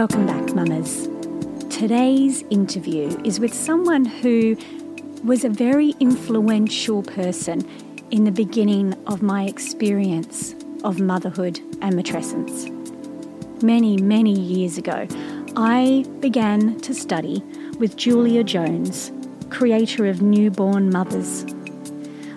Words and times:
Welcome 0.00 0.24
back, 0.24 0.54
mamas. 0.54 1.10
Today's 1.68 2.42
interview 2.48 3.20
is 3.22 3.38
with 3.38 3.52
someone 3.52 4.06
who 4.06 4.56
was 5.24 5.44
a 5.44 5.50
very 5.50 5.90
influential 6.00 7.02
person 7.02 7.68
in 8.10 8.24
the 8.24 8.30
beginning 8.30 8.94
of 9.06 9.20
my 9.20 9.44
experience 9.44 10.54
of 10.84 11.00
motherhood 11.00 11.58
and 11.82 11.92
matrescence. 11.96 12.72
Many, 13.62 13.98
many 13.98 14.32
years 14.32 14.78
ago, 14.78 15.06
I 15.54 16.06
began 16.20 16.80
to 16.80 16.94
study 16.94 17.42
with 17.78 17.96
Julia 17.96 18.42
Jones, 18.42 19.12
creator 19.50 20.06
of 20.06 20.22
Newborn 20.22 20.88
Mothers. 20.88 21.44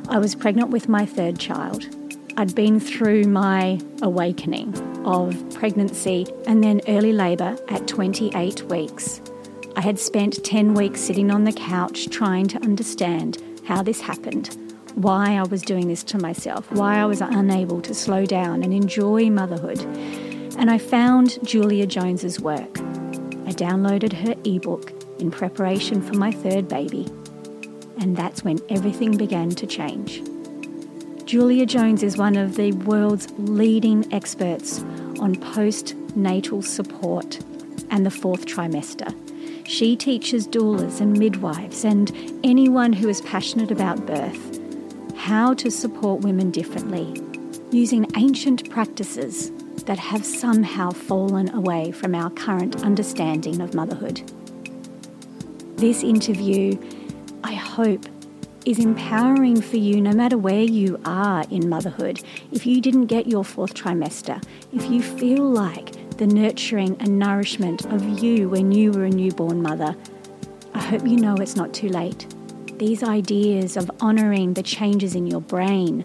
I 0.09 0.17
was 0.17 0.35
pregnant 0.35 0.71
with 0.71 0.89
my 0.89 1.05
third 1.05 1.39
child. 1.39 1.87
I'd 2.35 2.55
been 2.55 2.79
through 2.79 3.25
my 3.25 3.79
awakening 4.01 4.75
of 5.05 5.53
pregnancy 5.53 6.25
and 6.47 6.63
then 6.63 6.81
early 6.87 7.13
labour 7.13 7.55
at 7.69 7.87
28 7.87 8.63
weeks. 8.63 9.21
I 9.75 9.81
had 9.81 9.99
spent 9.99 10.43
10 10.43 10.73
weeks 10.73 10.99
sitting 10.99 11.29
on 11.29 11.43
the 11.43 11.53
couch 11.53 12.09
trying 12.09 12.47
to 12.47 12.57
understand 12.63 13.37
how 13.65 13.83
this 13.83 14.01
happened, 14.01 14.57
why 14.95 15.37
I 15.37 15.43
was 15.43 15.61
doing 15.61 15.87
this 15.87 16.03
to 16.05 16.17
myself, 16.17 16.71
why 16.71 16.97
I 16.97 17.05
was 17.05 17.21
unable 17.21 17.81
to 17.81 17.93
slow 17.93 18.25
down 18.25 18.63
and 18.63 18.73
enjoy 18.73 19.29
motherhood. 19.29 19.81
And 20.57 20.71
I 20.71 20.79
found 20.79 21.37
Julia 21.45 21.85
Jones's 21.85 22.39
work. 22.39 22.79
I 23.45 23.53
downloaded 23.53 24.11
her 24.11 24.33
ebook 24.43 24.91
in 25.19 25.29
preparation 25.29 26.01
for 26.01 26.15
my 26.15 26.31
third 26.31 26.67
baby, 26.67 27.05
and 27.99 28.17
that's 28.17 28.43
when 28.43 28.57
everything 28.69 29.17
began 29.17 29.49
to 29.51 29.67
change. 29.67 30.23
Julia 31.25 31.65
Jones 31.65 32.03
is 32.03 32.17
one 32.17 32.35
of 32.35 32.55
the 32.57 32.73
world's 32.73 33.27
leading 33.37 34.11
experts 34.13 34.79
on 35.19 35.35
postnatal 35.35 36.63
support 36.63 37.39
and 37.89 38.05
the 38.05 38.11
fourth 38.11 38.45
trimester. 38.45 39.15
She 39.65 39.95
teaches 39.95 40.45
doulas 40.47 40.99
and 40.99 41.17
midwives 41.17 41.85
and 41.85 42.11
anyone 42.43 42.91
who 42.91 43.07
is 43.07 43.21
passionate 43.21 43.71
about 43.71 44.05
birth 44.05 44.59
how 45.15 45.53
to 45.53 45.71
support 45.71 46.19
women 46.19 46.51
differently 46.51 47.13
using 47.71 48.05
ancient 48.17 48.69
practices 48.69 49.51
that 49.85 49.97
have 49.97 50.25
somehow 50.25 50.91
fallen 50.91 51.49
away 51.55 51.91
from 51.91 52.13
our 52.13 52.29
current 52.31 52.83
understanding 52.83 53.61
of 53.61 53.73
motherhood. 53.73 54.29
This 55.77 56.03
interview, 56.03 56.77
I 57.45 57.53
hope, 57.53 58.05
is 58.65 58.79
empowering 58.79 59.61
for 59.61 59.77
you 59.77 59.99
no 60.01 60.11
matter 60.11 60.37
where 60.37 60.61
you 60.61 60.99
are 61.05 61.45
in 61.49 61.67
motherhood. 61.67 62.21
If 62.51 62.65
you 62.65 62.81
didn't 62.81 63.07
get 63.07 63.27
your 63.27 63.43
fourth 63.43 63.73
trimester, 63.73 64.43
if 64.71 64.89
you 64.89 65.01
feel 65.01 65.43
like 65.43 66.17
the 66.17 66.27
nurturing 66.27 66.95
and 66.99 67.19
nourishment 67.19 67.85
of 67.85 68.23
you 68.23 68.49
when 68.49 68.71
you 68.71 68.91
were 68.91 69.05
a 69.05 69.09
newborn 69.09 69.61
mother, 69.61 69.95
I 70.73 70.79
hope 70.79 71.05
you 71.05 71.17
know 71.17 71.35
it's 71.35 71.55
not 71.55 71.73
too 71.73 71.89
late. 71.89 72.25
These 72.77 73.03
ideas 73.03 73.77
of 73.77 73.91
honouring 74.01 74.53
the 74.53 74.63
changes 74.63 75.15
in 75.15 75.27
your 75.27 75.41
brain, 75.41 76.03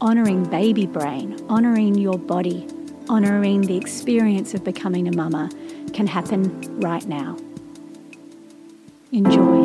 honouring 0.00 0.44
baby 0.44 0.86
brain, 0.86 1.38
honouring 1.48 1.94
your 1.94 2.18
body, 2.18 2.66
honouring 3.08 3.62
the 3.62 3.76
experience 3.76 4.54
of 4.54 4.64
becoming 4.64 5.08
a 5.08 5.16
mama 5.16 5.50
can 5.92 6.06
happen 6.06 6.80
right 6.80 7.06
now. 7.06 7.36
Enjoy. 9.12 9.57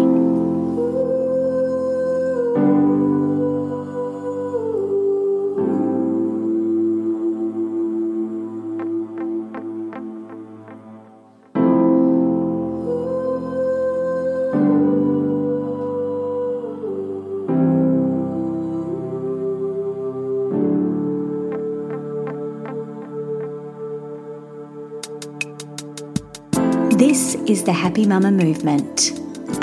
The 27.66 27.72
Happy 27.72 28.06
Mama 28.06 28.30
Movement, 28.30 29.12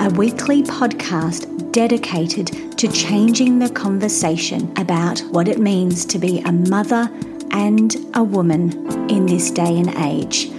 a 0.00 0.08
weekly 0.08 0.62
podcast 0.62 1.70
dedicated 1.70 2.78
to 2.78 2.88
changing 2.88 3.58
the 3.58 3.68
conversation 3.68 4.72
about 4.78 5.20
what 5.32 5.48
it 5.48 5.58
means 5.58 6.06
to 6.06 6.18
be 6.18 6.40
a 6.40 6.50
mother 6.50 7.10
and 7.50 7.94
a 8.14 8.22
woman 8.22 8.72
in 9.10 9.26
this 9.26 9.50
day 9.50 9.78
and 9.78 9.90
age. 9.96 10.50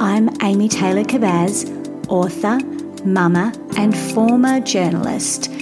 I'm 0.00 0.28
Amy 0.42 0.68
Taylor 0.68 1.04
Kabbaz, 1.04 1.70
author, 2.08 2.58
mama, 3.06 3.52
and 3.76 3.96
former 3.96 4.58
journalist. 4.58 5.52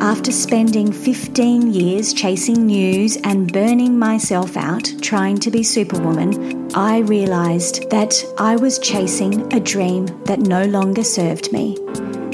After 0.00 0.32
spending 0.32 0.90
15 0.90 1.72
years 1.72 2.12
chasing 2.12 2.66
news 2.66 3.18
and 3.18 3.52
burning 3.52 4.00
myself 4.00 4.56
out 4.56 4.92
trying 5.00 5.38
to 5.38 5.50
be 5.52 5.62
Superwoman, 5.62 6.61
I 6.74 7.00
realised 7.00 7.90
that 7.90 8.24
I 8.38 8.56
was 8.56 8.78
chasing 8.78 9.52
a 9.52 9.60
dream 9.60 10.06
that 10.24 10.38
no 10.38 10.64
longer 10.64 11.04
served 11.04 11.52
me. 11.52 11.76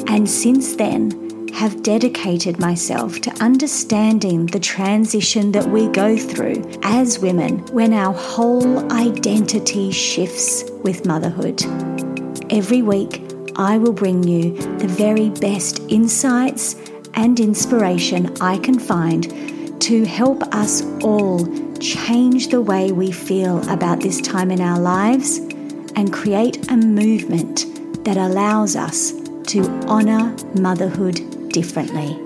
And 0.06 0.31
since 0.31 0.76
then, 0.76 1.49
have 1.54 1.82
dedicated 1.82 2.60
myself 2.60 3.21
to 3.22 3.32
understanding 3.43 4.47
the 4.47 4.60
transition 4.60 5.50
that 5.53 5.69
we 5.69 5.88
go 5.88 6.16
through 6.16 6.62
as 6.84 7.19
women 7.19 7.66
when 7.72 7.93
our 7.93 8.15
whole 8.15 8.93
identity 8.93 9.91
shifts 9.91 10.62
with 10.84 11.05
motherhood. 11.05 11.60
Every 12.49 12.82
week, 12.82 13.25
I 13.56 13.76
will 13.76 13.93
bring 13.93 14.22
you 14.22 14.56
the 14.78 14.87
very 14.87 15.31
best 15.31 15.81
insights 15.88 16.76
and 17.15 17.41
inspiration 17.41 18.37
I 18.41 18.59
can 18.59 18.78
find 18.78 19.81
to 19.82 20.05
help 20.05 20.44
us 20.55 20.84
all 21.03 21.44
change 21.81 22.49
the 22.49 22.61
way 22.61 22.93
we 22.93 23.12
feel 23.12 23.69
about 23.71 24.00
this 24.00 24.21
time 24.21 24.50
in 24.50 24.61
our 24.61 24.78
lives 24.78 25.39
and 25.97 26.12
create 26.12 26.70
a 26.70 26.76
movement 26.76 27.67
that 28.05 28.17
allows 28.17 28.76
us 28.76 29.12
to 29.47 29.62
honour 29.87 30.35
motherhood 30.61 31.50
differently. 31.50 32.17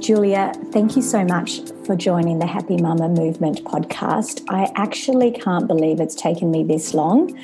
Julia, 0.00 0.52
thank 0.72 0.94
you 0.94 1.02
so 1.02 1.24
much 1.24 1.60
for 1.84 1.96
joining 1.96 2.38
the 2.38 2.46
Happy 2.46 2.76
Mama 2.76 3.08
Movement 3.08 3.64
podcast. 3.64 4.44
I 4.48 4.70
actually 4.74 5.30
can't 5.30 5.66
believe 5.66 6.00
it's 6.00 6.14
taken 6.14 6.50
me 6.50 6.62
this 6.62 6.94
long 6.94 7.36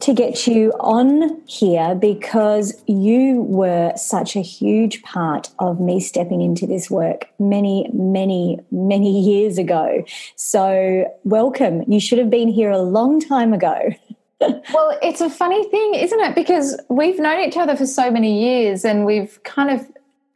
to 0.00 0.14
get 0.14 0.46
you 0.46 0.72
on 0.80 1.40
here 1.46 1.94
because 1.94 2.82
you 2.86 3.42
were 3.42 3.92
such 3.96 4.36
a 4.36 4.40
huge 4.40 5.02
part 5.02 5.50
of 5.58 5.80
me 5.80 6.00
stepping 6.00 6.40
into 6.40 6.66
this 6.66 6.90
work 6.90 7.28
many, 7.38 7.88
many, 7.92 8.58
many 8.70 9.20
years 9.30 9.58
ago. 9.58 10.04
So, 10.36 11.06
welcome. 11.24 11.84
You 11.90 12.00
should 12.00 12.18
have 12.18 12.30
been 12.30 12.48
here 12.48 12.70
a 12.70 12.82
long 12.82 13.20
time 13.20 13.52
ago. 13.52 13.90
well, 14.40 14.98
it's 15.02 15.20
a 15.20 15.28
funny 15.28 15.68
thing, 15.68 15.94
isn't 15.94 16.20
it? 16.20 16.34
Because 16.34 16.80
we've 16.88 17.18
known 17.18 17.40
each 17.40 17.56
other 17.56 17.76
for 17.76 17.86
so 17.86 18.10
many 18.10 18.40
years 18.40 18.84
and 18.84 19.04
we've 19.04 19.42
kind 19.42 19.70
of 19.70 19.86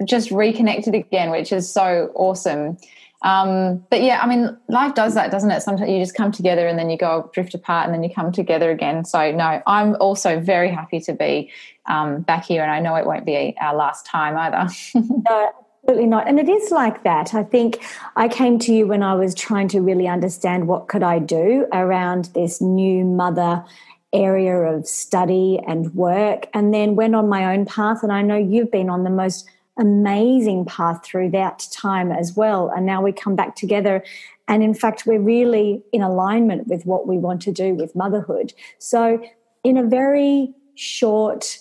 just 0.07 0.31
reconnected 0.31 0.95
again, 0.95 1.31
which 1.31 1.53
is 1.53 1.71
so 1.71 2.11
awesome. 2.15 2.77
Um, 3.23 3.85
but 3.89 4.03
yeah, 4.03 4.21
I 4.21 4.27
mean, 4.27 4.57
life 4.69 4.95
does 4.95 5.15
that, 5.15 5.31
doesn't 5.31 5.51
it? 5.51 5.63
Sometimes 5.63 5.91
you 5.91 5.99
just 5.99 6.17
come 6.17 6.33
together 6.33 6.67
and 6.67 6.79
then 6.79 6.91
you 6.91 6.99
go 6.99 7.31
drift 7.33 7.55
apart 7.55 7.87
and 7.87 7.95
then 7.95 8.03
you 8.03 8.13
come 8.13 8.33
together 8.33 8.71
again. 8.71 9.05
So, 9.05 9.31
no, 9.31 9.63
I'm 9.67 9.97
also 10.01 10.41
very 10.41 10.71
happy 10.71 11.01
to 11.01 11.13
be 11.13 11.51
um, 11.87 12.23
back 12.23 12.45
here, 12.45 12.63
and 12.63 12.71
I 12.71 12.81
know 12.81 12.95
it 12.97 13.07
won't 13.07 13.25
be 13.25 13.57
our 13.61 13.75
last 13.75 14.07
time 14.07 14.37
either. 14.37 14.69
no, 14.95 15.53
absolutely 15.83 16.09
not. 16.09 16.29
And 16.29 16.39
it 16.39 16.49
is 16.49 16.71
like 16.71 17.05
that. 17.05 17.35
I 17.35 17.45
think 17.45 17.85
I 18.17 18.29
came 18.29 18.59
to 18.61 18.75
you 18.75 18.87
when 18.87 19.03
I 19.03 19.15
was 19.15 19.35
trying 19.35 19.69
to 19.69 19.81
really 19.81 20.09
understand 20.09 20.69
what 20.69 20.89
could 20.89 21.03
I 21.03 21.19
do 21.19 21.67
around 21.73 22.27
this 22.35 22.61
new 22.61 23.05
mother 23.05 23.65
area 24.13 24.57
of 24.57 24.87
study 24.87 25.61
and 25.67 25.95
work, 25.95 26.49
and 26.55 26.75
then 26.75 26.97
went 26.97 27.15
on 27.15 27.29
my 27.29 27.55
own 27.55 27.67
path. 27.67 28.03
And 28.03 28.13
I 28.13 28.23
know 28.23 28.37
you've 28.37 28.71
been 28.71 28.91
on 28.91 29.05
the 29.05 29.11
most 29.11 29.49
amazing 29.79 30.65
path 30.67 31.05
through 31.05 31.31
that 31.31 31.67
time 31.73 32.13
as 32.13 32.37
well. 32.37 32.71
And 32.75 32.85
now 32.85 33.03
we 33.03 33.13
come 33.13 33.37
back 33.37 33.57
together. 33.57 34.05
And 34.49 34.63
in 34.63 34.75
fact, 34.75 35.05
we're 35.07 35.21
really 35.21 35.83
in 35.93 36.03
alignment 36.03 36.69
with 36.69 36.85
what 36.85 37.07
we 37.07 37.19
want 37.19 37.41
to 37.43 37.53
do 37.53 37.75
with 37.75 37.97
motherhood. 37.97 38.53
So, 38.79 39.23
in 39.65 39.77
a 39.77 39.85
very 39.85 40.53
short 40.75 41.59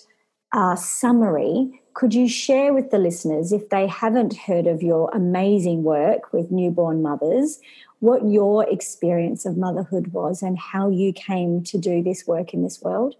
uh, 0.53 0.75
summary, 0.75 1.81
could 1.93 2.13
you 2.13 2.27
share 2.27 2.73
with 2.73 2.89
the 2.89 2.97
listeners, 2.97 3.51
if 3.51 3.69
they 3.69 3.87
haven't 3.87 4.35
heard 4.35 4.65
of 4.65 4.81
your 4.81 5.09
amazing 5.13 5.83
work 5.83 6.33
with 6.33 6.51
newborn 6.51 7.01
mothers, 7.01 7.59
what 7.99 8.25
your 8.25 8.67
experience 8.67 9.45
of 9.45 9.57
motherhood 9.57 10.07
was 10.07 10.41
and 10.41 10.57
how 10.57 10.89
you 10.89 11.13
came 11.13 11.63
to 11.65 11.77
do 11.77 12.01
this 12.01 12.25
work 12.25 12.53
in 12.53 12.63
this 12.63 12.81
world? 12.81 13.15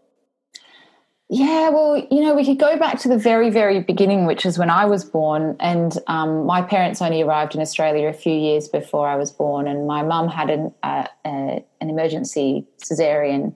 Yeah, 1.33 1.69
well, 1.69 1.95
you 2.11 2.19
know, 2.19 2.35
we 2.35 2.45
could 2.45 2.59
go 2.59 2.77
back 2.77 2.99
to 2.99 3.07
the 3.07 3.17
very, 3.17 3.49
very 3.49 3.79
beginning, 3.79 4.25
which 4.25 4.45
is 4.45 4.59
when 4.59 4.69
I 4.69 4.83
was 4.83 5.05
born. 5.05 5.55
And 5.61 5.97
um, 6.07 6.45
my 6.45 6.61
parents 6.61 7.01
only 7.01 7.21
arrived 7.21 7.55
in 7.55 7.61
Australia 7.61 8.09
a 8.09 8.13
few 8.13 8.33
years 8.33 8.67
before 8.67 9.07
I 9.07 9.15
was 9.15 9.31
born. 9.31 9.65
And 9.65 9.87
my 9.87 10.03
mum 10.03 10.27
had 10.27 10.49
an, 10.49 10.73
uh, 10.83 11.05
uh, 11.23 11.59
an 11.79 11.89
emergency 11.89 12.67
cesarean 12.83 13.55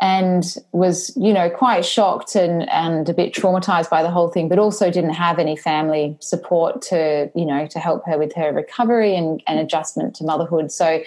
and 0.00 0.56
was, 0.72 1.14
you 1.14 1.34
know, 1.34 1.50
quite 1.50 1.84
shocked 1.84 2.36
and, 2.36 2.66
and 2.70 3.06
a 3.06 3.12
bit 3.12 3.34
traumatized 3.34 3.90
by 3.90 4.02
the 4.02 4.10
whole 4.10 4.28
thing, 4.28 4.48
but 4.48 4.58
also 4.58 4.90
didn't 4.90 5.12
have 5.12 5.38
any 5.38 5.56
family 5.56 6.16
support 6.20 6.80
to, 6.80 7.30
you 7.34 7.44
know, 7.44 7.66
to 7.66 7.78
help 7.78 8.06
her 8.06 8.16
with 8.16 8.34
her 8.34 8.50
recovery 8.50 9.14
and, 9.14 9.42
and 9.46 9.60
adjustment 9.60 10.14
to 10.14 10.24
motherhood. 10.24 10.72
So 10.72 11.02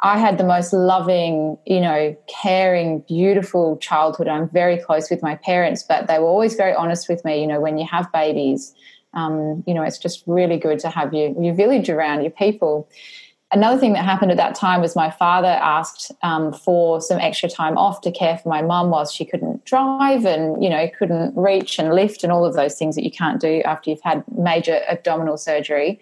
I 0.00 0.18
had 0.18 0.38
the 0.38 0.44
most 0.44 0.72
loving, 0.72 1.58
you 1.66 1.80
know, 1.80 2.16
caring, 2.28 3.00
beautiful 3.00 3.76
childhood. 3.78 4.28
I'm 4.28 4.48
very 4.50 4.78
close 4.78 5.10
with 5.10 5.22
my 5.22 5.34
parents, 5.34 5.82
but 5.82 6.06
they 6.06 6.18
were 6.20 6.26
always 6.26 6.54
very 6.54 6.72
honest 6.72 7.08
with 7.08 7.24
me. 7.24 7.40
You 7.40 7.48
know, 7.48 7.60
when 7.60 7.78
you 7.78 7.86
have 7.86 8.10
babies, 8.12 8.72
um, 9.14 9.64
you 9.66 9.74
know, 9.74 9.82
it's 9.82 9.98
just 9.98 10.22
really 10.26 10.56
good 10.56 10.78
to 10.80 10.88
have 10.88 11.12
your, 11.12 11.30
your 11.42 11.54
village 11.54 11.90
around, 11.90 12.22
your 12.22 12.30
people. 12.30 12.88
Another 13.50 13.80
thing 13.80 13.94
that 13.94 14.04
happened 14.04 14.30
at 14.30 14.36
that 14.36 14.54
time 14.54 14.82
was 14.82 14.94
my 14.94 15.10
father 15.10 15.48
asked 15.48 16.12
um, 16.22 16.52
for 16.52 17.00
some 17.00 17.18
extra 17.18 17.48
time 17.48 17.76
off 17.76 18.02
to 18.02 18.12
care 18.12 18.36
for 18.38 18.50
my 18.50 18.62
mum 18.62 18.90
whilst 18.90 19.16
she 19.16 19.24
couldn't 19.24 19.64
drive 19.64 20.26
and, 20.26 20.62
you 20.62 20.70
know, 20.70 20.88
couldn't 20.96 21.34
reach 21.34 21.78
and 21.78 21.92
lift 21.92 22.22
and 22.22 22.30
all 22.30 22.44
of 22.44 22.54
those 22.54 22.76
things 22.76 22.94
that 22.94 23.04
you 23.04 23.10
can't 23.10 23.40
do 23.40 23.62
after 23.64 23.90
you've 23.90 24.02
had 24.02 24.22
major 24.36 24.80
abdominal 24.88 25.38
surgery 25.38 25.98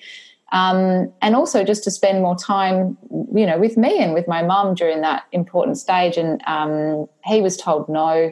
um, 0.52 1.12
and 1.20 1.34
also 1.34 1.64
just 1.64 1.84
to 1.84 1.90
spend 1.90 2.22
more 2.22 2.36
time, 2.36 2.96
you 3.34 3.46
know, 3.46 3.58
with 3.58 3.76
me 3.76 4.02
and 4.02 4.14
with 4.14 4.28
my 4.28 4.42
mum 4.42 4.74
during 4.74 5.00
that 5.00 5.24
important 5.32 5.76
stage. 5.76 6.16
And 6.16 6.40
um, 6.46 7.08
he 7.24 7.40
was 7.40 7.56
told 7.56 7.88
no, 7.88 8.30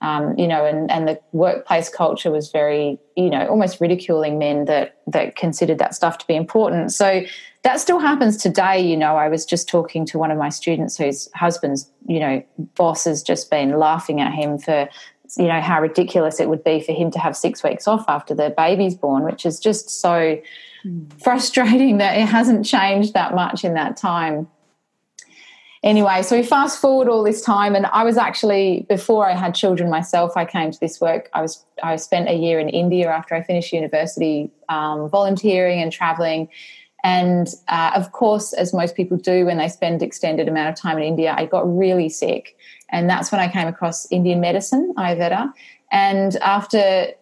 um, 0.00 0.38
you 0.38 0.46
know, 0.46 0.64
and, 0.64 0.90
and 0.90 1.08
the 1.08 1.20
workplace 1.32 1.88
culture 1.88 2.30
was 2.30 2.52
very, 2.52 2.98
you 3.16 3.30
know, 3.30 3.46
almost 3.48 3.80
ridiculing 3.80 4.38
men 4.38 4.66
that 4.66 4.98
that 5.08 5.34
considered 5.34 5.78
that 5.78 5.94
stuff 5.94 6.18
to 6.18 6.26
be 6.26 6.36
important. 6.36 6.92
So 6.92 7.22
that 7.62 7.80
still 7.80 7.98
happens 7.98 8.36
today. 8.36 8.78
You 8.78 8.96
know, 8.96 9.16
I 9.16 9.28
was 9.28 9.44
just 9.44 9.68
talking 9.68 10.06
to 10.06 10.18
one 10.18 10.30
of 10.30 10.38
my 10.38 10.50
students 10.50 10.96
whose 10.96 11.28
husband's, 11.34 11.90
you 12.06 12.20
know, 12.20 12.44
boss 12.76 13.04
has 13.04 13.24
just 13.24 13.50
been 13.50 13.76
laughing 13.78 14.20
at 14.20 14.32
him 14.32 14.58
for 14.58 14.88
you 15.36 15.48
know 15.48 15.60
how 15.60 15.80
ridiculous 15.80 16.38
it 16.38 16.48
would 16.48 16.62
be 16.62 16.80
for 16.80 16.92
him 16.92 17.10
to 17.10 17.18
have 17.18 17.36
six 17.36 17.64
weeks 17.64 17.88
off 17.88 18.04
after 18.06 18.32
the 18.32 18.54
baby's 18.56 18.94
born 18.94 19.24
which 19.24 19.44
is 19.44 19.58
just 19.58 19.90
so 19.90 20.40
frustrating 21.22 21.98
that 21.98 22.16
it 22.16 22.26
hasn't 22.26 22.64
changed 22.64 23.14
that 23.14 23.34
much 23.34 23.64
in 23.64 23.74
that 23.74 23.96
time. 23.96 24.48
Anyway, 25.82 26.22
so 26.22 26.36
we 26.36 26.42
fast 26.42 26.80
forward 26.80 27.08
all 27.08 27.22
this 27.22 27.42
time, 27.42 27.76
and 27.76 27.86
I 27.86 28.02
was 28.02 28.16
actually 28.16 28.86
before 28.88 29.28
I 29.28 29.34
had 29.34 29.54
children 29.54 29.88
myself. 29.88 30.36
I 30.36 30.44
came 30.44 30.72
to 30.72 30.80
this 30.80 31.00
work. 31.00 31.28
I 31.32 31.42
was 31.42 31.64
I 31.82 31.94
spent 31.96 32.28
a 32.28 32.34
year 32.34 32.58
in 32.58 32.68
India 32.68 33.08
after 33.08 33.34
I 33.36 33.42
finished 33.42 33.72
university, 33.72 34.50
um, 34.68 35.08
volunteering 35.08 35.80
and 35.80 35.92
traveling. 35.92 36.48
And 37.04 37.46
uh, 37.68 37.92
of 37.94 38.10
course, 38.10 38.52
as 38.52 38.74
most 38.74 38.96
people 38.96 39.16
do 39.16 39.46
when 39.46 39.58
they 39.58 39.68
spend 39.68 40.02
extended 40.02 40.48
amount 40.48 40.70
of 40.70 40.74
time 40.74 40.96
in 40.96 41.04
India, 41.04 41.34
I 41.36 41.46
got 41.46 41.62
really 41.64 42.08
sick, 42.08 42.56
and 42.88 43.08
that's 43.08 43.30
when 43.30 43.40
I 43.40 43.46
came 43.46 43.68
across 43.68 44.10
Indian 44.10 44.40
medicine, 44.40 44.92
Ayurveda. 44.96 45.52
And 45.92 46.34
after 46.36 47.12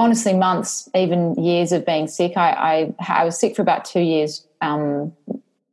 honestly 0.00 0.34
months, 0.34 0.88
even 0.94 1.34
years 1.34 1.72
of 1.72 1.84
being 1.84 2.08
sick. 2.08 2.32
I, 2.36 2.50
I, 2.50 2.94
I 3.20 3.24
was 3.24 3.38
sick 3.38 3.54
for 3.54 3.62
about 3.62 3.84
two 3.84 4.00
years, 4.00 4.46
um, 4.62 5.12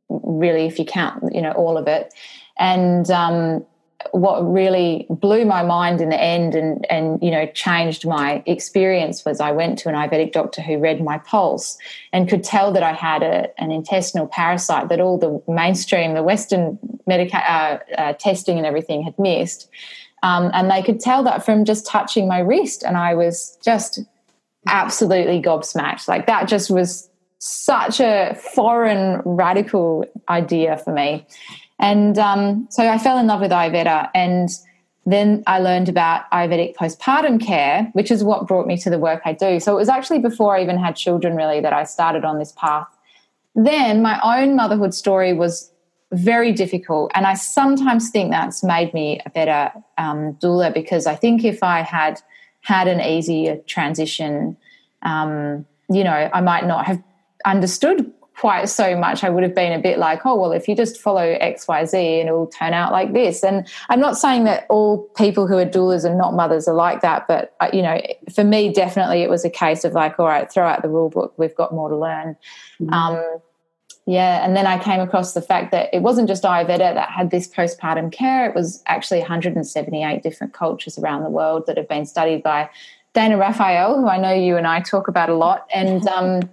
really, 0.08 0.66
if 0.66 0.78
you 0.78 0.84
count, 0.84 1.34
you 1.34 1.40
know, 1.40 1.52
all 1.52 1.78
of 1.78 1.88
it. 1.88 2.12
And 2.58 3.10
um, 3.10 3.64
what 4.12 4.40
really 4.40 5.06
blew 5.08 5.44
my 5.44 5.62
mind 5.62 6.00
in 6.00 6.10
the 6.10 6.20
end 6.20 6.54
and, 6.54 6.86
and, 6.90 7.22
you 7.22 7.30
know, 7.30 7.46
changed 7.46 8.06
my 8.06 8.42
experience 8.46 9.24
was 9.24 9.40
I 9.40 9.50
went 9.50 9.78
to 9.80 9.88
an 9.88 9.94
Ayurvedic 9.94 10.32
doctor 10.32 10.60
who 10.60 10.78
read 10.78 11.02
my 11.02 11.18
pulse 11.18 11.78
and 12.12 12.28
could 12.28 12.44
tell 12.44 12.70
that 12.72 12.82
I 12.82 12.92
had 12.92 13.22
a, 13.22 13.48
an 13.58 13.70
intestinal 13.70 14.26
parasite 14.26 14.88
that 14.88 15.00
all 15.00 15.18
the 15.18 15.42
mainstream, 15.50 16.14
the 16.14 16.22
Western 16.22 16.78
medica- 17.06 17.50
uh, 17.50 17.78
uh, 17.96 18.12
testing 18.14 18.58
and 18.58 18.66
everything 18.66 19.02
had 19.02 19.18
missed. 19.18 19.68
Um, 20.22 20.50
and 20.52 20.70
they 20.70 20.82
could 20.82 21.00
tell 21.00 21.22
that 21.24 21.44
from 21.44 21.64
just 21.64 21.86
touching 21.86 22.26
my 22.28 22.40
wrist. 22.40 22.82
And 22.82 22.96
I 22.96 23.14
was 23.14 23.56
just 23.64 24.00
absolutely 24.68 25.40
gobsmacked. 25.40 26.08
Like 26.08 26.26
that 26.26 26.48
just 26.48 26.70
was 26.70 27.08
such 27.38 28.00
a 28.00 28.36
foreign, 28.54 29.20
radical 29.24 30.04
idea 30.28 30.76
for 30.76 30.92
me. 30.92 31.26
And 31.78 32.18
um, 32.18 32.66
so 32.70 32.88
I 32.88 32.98
fell 32.98 33.18
in 33.18 33.26
love 33.26 33.40
with 33.40 33.52
Ayurveda. 33.52 34.10
And 34.14 34.48
then 35.06 35.42
I 35.46 35.60
learned 35.60 35.88
about 35.88 36.30
Ayurvedic 36.32 36.74
postpartum 36.74 37.40
care, 37.40 37.88
which 37.92 38.10
is 38.10 38.24
what 38.24 38.46
brought 38.46 38.66
me 38.66 38.76
to 38.78 38.90
the 38.90 38.98
work 38.98 39.22
I 39.24 39.32
do. 39.32 39.60
So 39.60 39.72
it 39.72 39.76
was 39.76 39.88
actually 39.88 40.18
before 40.18 40.56
I 40.56 40.62
even 40.62 40.78
had 40.78 40.96
children, 40.96 41.36
really, 41.36 41.60
that 41.60 41.72
I 41.72 41.84
started 41.84 42.24
on 42.24 42.38
this 42.38 42.52
path. 42.52 42.88
Then 43.54 44.02
my 44.02 44.20
own 44.22 44.56
motherhood 44.56 44.92
story 44.94 45.32
was 45.32 45.72
very 46.12 46.52
difficult. 46.52 47.10
And 47.14 47.26
I 47.26 47.34
sometimes 47.34 48.10
think 48.10 48.30
that's 48.30 48.64
made 48.64 48.92
me 48.94 49.20
a 49.24 49.30
better 49.30 49.72
um, 49.98 50.34
doula 50.34 50.72
because 50.72 51.06
I 51.06 51.14
think 51.14 51.44
if 51.44 51.62
I 51.62 51.82
had 51.82 52.20
had 52.68 52.86
an 52.86 53.00
easier 53.00 53.56
transition, 53.66 54.54
um, 55.00 55.64
you 55.88 56.04
know, 56.04 56.28
I 56.34 56.42
might 56.42 56.66
not 56.66 56.84
have 56.84 57.02
understood 57.46 58.12
quite 58.36 58.68
so 58.68 58.94
much. 58.94 59.24
I 59.24 59.30
would 59.30 59.42
have 59.42 59.54
been 59.54 59.72
a 59.72 59.78
bit 59.80 59.98
like, 59.98 60.26
oh, 60.26 60.36
well, 60.38 60.52
if 60.52 60.68
you 60.68 60.76
just 60.76 61.00
follow 61.00 61.22
X, 61.22 61.66
Y, 61.66 61.86
Z 61.86 62.20
and 62.20 62.28
it 62.28 62.32
will 62.32 62.46
turn 62.46 62.74
out 62.74 62.92
like 62.92 63.14
this. 63.14 63.42
And 63.42 63.66
I'm 63.88 64.00
not 64.00 64.18
saying 64.18 64.44
that 64.44 64.66
all 64.68 64.98
people 65.16 65.46
who 65.46 65.56
are 65.56 65.64
doulas 65.64 66.04
and 66.04 66.18
not 66.18 66.34
mothers 66.34 66.68
are 66.68 66.74
like 66.74 67.00
that, 67.00 67.26
but, 67.26 67.56
uh, 67.60 67.70
you 67.72 67.80
know, 67.80 67.98
for 68.34 68.44
me, 68.44 68.70
definitely 68.70 69.22
it 69.22 69.30
was 69.30 69.46
a 69.46 69.50
case 69.50 69.84
of 69.84 69.94
like, 69.94 70.20
all 70.20 70.26
right, 70.26 70.52
throw 70.52 70.68
out 70.68 70.82
the 70.82 70.90
rule 70.90 71.08
book. 71.08 71.32
We've 71.38 71.56
got 71.56 71.72
more 71.72 71.88
to 71.88 71.96
learn. 71.96 72.36
Mm-hmm. 72.80 72.92
Um, 72.92 73.38
yeah, 74.08 74.42
and 74.42 74.56
then 74.56 74.66
I 74.66 74.82
came 74.82 75.00
across 75.00 75.34
the 75.34 75.42
fact 75.42 75.70
that 75.72 75.90
it 75.92 76.00
wasn't 76.00 76.28
just 76.28 76.42
Ayurveda 76.42 76.78
that 76.78 77.10
had 77.10 77.30
this 77.30 77.46
postpartum 77.46 78.10
care. 78.10 78.48
It 78.48 78.54
was 78.54 78.82
actually 78.86 79.20
178 79.20 80.22
different 80.22 80.54
cultures 80.54 80.96
around 80.96 81.24
the 81.24 81.28
world 81.28 81.66
that 81.66 81.76
have 81.76 81.90
been 81.90 82.06
studied 82.06 82.42
by 82.42 82.70
Dana 83.12 83.36
Raphael, 83.36 83.98
who 84.00 84.08
I 84.08 84.16
know 84.16 84.32
you 84.32 84.56
and 84.56 84.66
I 84.66 84.80
talk 84.80 85.08
about 85.08 85.28
a 85.28 85.34
lot, 85.34 85.66
and 85.74 86.08
um, 86.08 86.48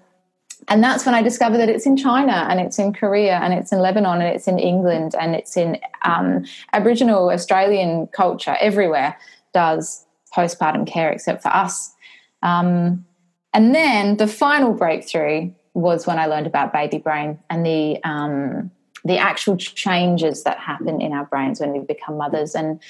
and 0.67 0.83
that's 0.83 1.05
when 1.05 1.15
I 1.15 1.21
discovered 1.21 1.59
that 1.59 1.69
it's 1.69 1.85
in 1.85 1.95
China 1.95 2.45
and 2.49 2.59
it's 2.59 2.77
in 2.77 2.91
Korea 2.91 3.39
and 3.41 3.53
it's 3.53 3.71
in 3.71 3.79
Lebanon 3.79 4.19
and 4.19 4.35
it's 4.35 4.49
in 4.49 4.59
England 4.59 5.15
and 5.17 5.33
it's 5.33 5.55
in 5.55 5.79
um, 6.03 6.43
Aboriginal 6.73 7.29
Australian 7.29 8.07
culture. 8.07 8.57
Everywhere 8.59 9.17
does 9.53 10.05
postpartum 10.35 10.85
care 10.85 11.09
except 11.09 11.41
for 11.41 11.55
us. 11.55 11.93
Um, 12.43 13.05
and 13.53 13.73
then 13.73 14.17
the 14.17 14.27
final 14.27 14.73
breakthrough 14.73 15.51
was 15.75 16.07
when 16.07 16.17
I 16.17 16.25
learned 16.25 16.47
about 16.47 16.73
baby 16.73 16.97
brain 16.97 17.37
and 17.49 17.65
the 17.65 18.03
um, 18.03 18.71
the 19.03 19.19
actual 19.19 19.55
changes 19.55 20.43
that 20.43 20.57
happen 20.57 20.99
in 20.99 21.13
our 21.13 21.25
brains 21.25 21.59
when 21.59 21.73
we 21.73 21.79
become 21.79 22.17
mothers, 22.17 22.55
and 22.55 22.81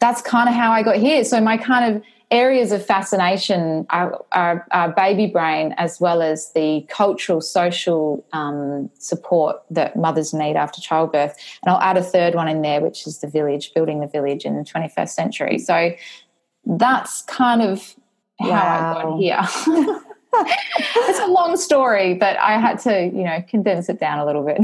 that's 0.00 0.20
kind 0.20 0.48
of 0.48 0.54
how 0.54 0.70
I 0.70 0.82
got 0.82 0.96
here. 0.96 1.24
So 1.24 1.40
my 1.40 1.56
kind 1.56 1.96
of 1.96 2.02
areas 2.30 2.72
of 2.72 2.84
fascination 2.84 3.86
are, 3.90 4.22
are, 4.32 4.66
are 4.72 4.92
baby 4.92 5.26
brain 5.26 5.72
as 5.78 6.00
well 6.00 6.20
as 6.20 6.52
the 6.52 6.84
cultural, 6.88 7.40
social 7.40 8.26
um, 8.32 8.90
support 8.98 9.62
that 9.70 9.94
mothers 9.96 10.34
need 10.34 10.56
after 10.56 10.80
childbirth, 10.80 11.36
and 11.62 11.72
I'll 11.72 11.80
add 11.80 11.96
a 11.96 12.02
third 12.02 12.34
one 12.34 12.48
in 12.48 12.60
there, 12.60 12.80
which 12.80 13.06
is 13.06 13.20
the 13.20 13.28
village, 13.28 13.72
building 13.72 14.00
the 14.00 14.08
village 14.08 14.44
in 14.44 14.56
the 14.56 14.64
21st 14.64 15.08
century. 15.08 15.58
So 15.58 15.92
that's 16.66 17.22
kind 17.22 17.62
of 17.62 17.94
how 18.40 18.48
wow. 18.50 19.18
I 19.20 19.38
got 19.38 19.64
here. 19.64 19.98
it's 20.78 21.20
a 21.20 21.26
long 21.26 21.56
story, 21.56 22.14
but 22.14 22.36
I 22.38 22.58
had 22.58 22.78
to, 22.80 23.04
you 23.06 23.24
know, 23.24 23.42
condense 23.48 23.88
it 23.88 24.00
down 24.00 24.18
a 24.18 24.26
little 24.26 24.44
bit. 24.44 24.58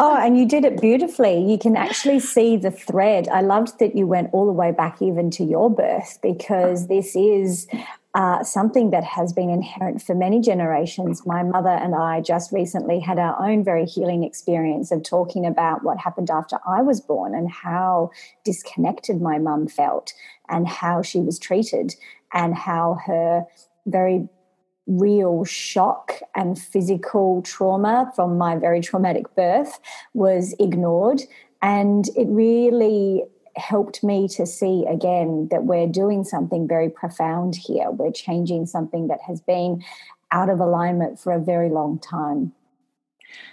oh, 0.00 0.18
and 0.20 0.38
you 0.38 0.46
did 0.46 0.64
it 0.64 0.80
beautifully. 0.80 1.44
You 1.44 1.58
can 1.58 1.76
actually 1.76 2.20
see 2.20 2.56
the 2.56 2.70
thread. 2.70 3.28
I 3.28 3.40
loved 3.40 3.78
that 3.78 3.96
you 3.96 4.06
went 4.06 4.30
all 4.32 4.46
the 4.46 4.52
way 4.52 4.72
back 4.72 5.02
even 5.02 5.30
to 5.32 5.44
your 5.44 5.70
birth 5.70 6.18
because 6.22 6.88
this 6.88 7.14
is 7.14 7.66
uh, 8.14 8.42
something 8.42 8.90
that 8.90 9.04
has 9.04 9.32
been 9.32 9.50
inherent 9.50 10.02
for 10.02 10.14
many 10.14 10.40
generations. 10.40 11.24
My 11.24 11.42
mother 11.42 11.70
and 11.70 11.94
I 11.94 12.20
just 12.20 12.50
recently 12.50 12.98
had 12.98 13.18
our 13.18 13.40
own 13.40 13.62
very 13.62 13.86
healing 13.86 14.24
experience 14.24 14.90
of 14.90 15.04
talking 15.04 15.46
about 15.46 15.84
what 15.84 15.98
happened 15.98 16.30
after 16.30 16.58
I 16.66 16.82
was 16.82 17.00
born 17.00 17.34
and 17.34 17.50
how 17.50 18.10
disconnected 18.44 19.20
my 19.20 19.38
mum 19.38 19.68
felt 19.68 20.12
and 20.48 20.66
how 20.66 21.02
she 21.02 21.20
was 21.20 21.38
treated 21.38 21.94
and 22.32 22.54
how 22.54 22.98
her 23.06 23.46
very 23.86 24.28
real 24.90 25.44
shock 25.44 26.20
and 26.34 26.58
physical 26.58 27.42
trauma 27.42 28.10
from 28.16 28.36
my 28.36 28.56
very 28.56 28.80
traumatic 28.80 29.34
birth 29.36 29.78
was 30.14 30.54
ignored. 30.58 31.22
And 31.62 32.08
it 32.16 32.26
really 32.28 33.24
helped 33.56 34.02
me 34.02 34.26
to 34.28 34.46
see 34.46 34.84
again 34.88 35.48
that 35.50 35.64
we're 35.64 35.86
doing 35.86 36.24
something 36.24 36.66
very 36.66 36.88
profound 36.88 37.54
here. 37.56 37.90
We're 37.90 38.12
changing 38.12 38.66
something 38.66 39.08
that 39.08 39.20
has 39.26 39.40
been 39.40 39.82
out 40.32 40.48
of 40.48 40.60
alignment 40.60 41.18
for 41.18 41.32
a 41.32 41.40
very 41.40 41.68
long 41.68 41.98
time. 41.98 42.52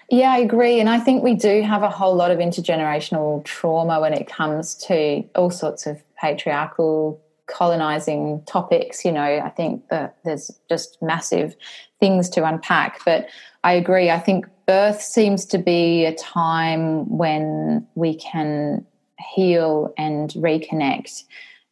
Yeah, 0.10 0.32
I 0.32 0.38
agree. 0.38 0.79
And 0.79 0.89
I 0.89 1.00
think 1.00 1.24
we 1.24 1.36
do 1.36 1.62
have 1.62 1.84
a 1.84 1.89
whole 1.89 2.15
lot 2.15 2.32
of 2.32 2.39
intergenerational 2.39 3.44
trauma 3.44 4.00
when 4.00 4.13
it 4.13 4.27
comes 4.27 4.74
to 4.88 5.24
all 5.36 5.51
sorts 5.51 5.86
of 5.86 6.01
patriarchal 6.15 7.22
colonizing 7.48 8.44
topics. 8.46 9.04
You 9.04 9.12
know, 9.12 9.22
I 9.22 9.50
think 9.50 9.88
that 9.89 10.18
there's 10.24 10.51
just 10.70 10.98
massive 11.01 11.56
things 12.00 12.30
to 12.32 12.46
unpack. 12.46 13.00
But 13.06 13.27
I 13.63 13.74
agree. 13.74 14.10
I 14.12 14.20
think 14.20 14.46
birth 14.68 15.01
seems 15.01 15.46
to 15.46 15.58
be 15.58 16.06
a 16.06 16.13
time 16.13 17.18
when 17.18 17.88
we 17.96 18.16
can 18.16 18.86
heal 19.20 19.94
and 19.98 20.30
reconnect. 20.32 21.24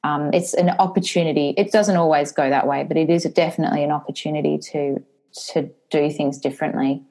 Um, 0.03 0.31
it's 0.33 0.53
an 0.53 0.69
opportunity. 0.79 1.53
It 1.57 1.71
doesn't 1.71 1.97
always 1.97 2.31
go 2.31 2.49
that 2.49 2.67
way, 2.67 2.83
but 2.83 2.97
it 2.97 3.09
is 3.09 3.23
definitely 3.23 3.83
an 3.83 3.91
opportunity 3.91 4.57
to 4.71 5.03
to 5.51 5.69
do 5.91 6.09
things 6.09 6.37
differently. 6.37 7.03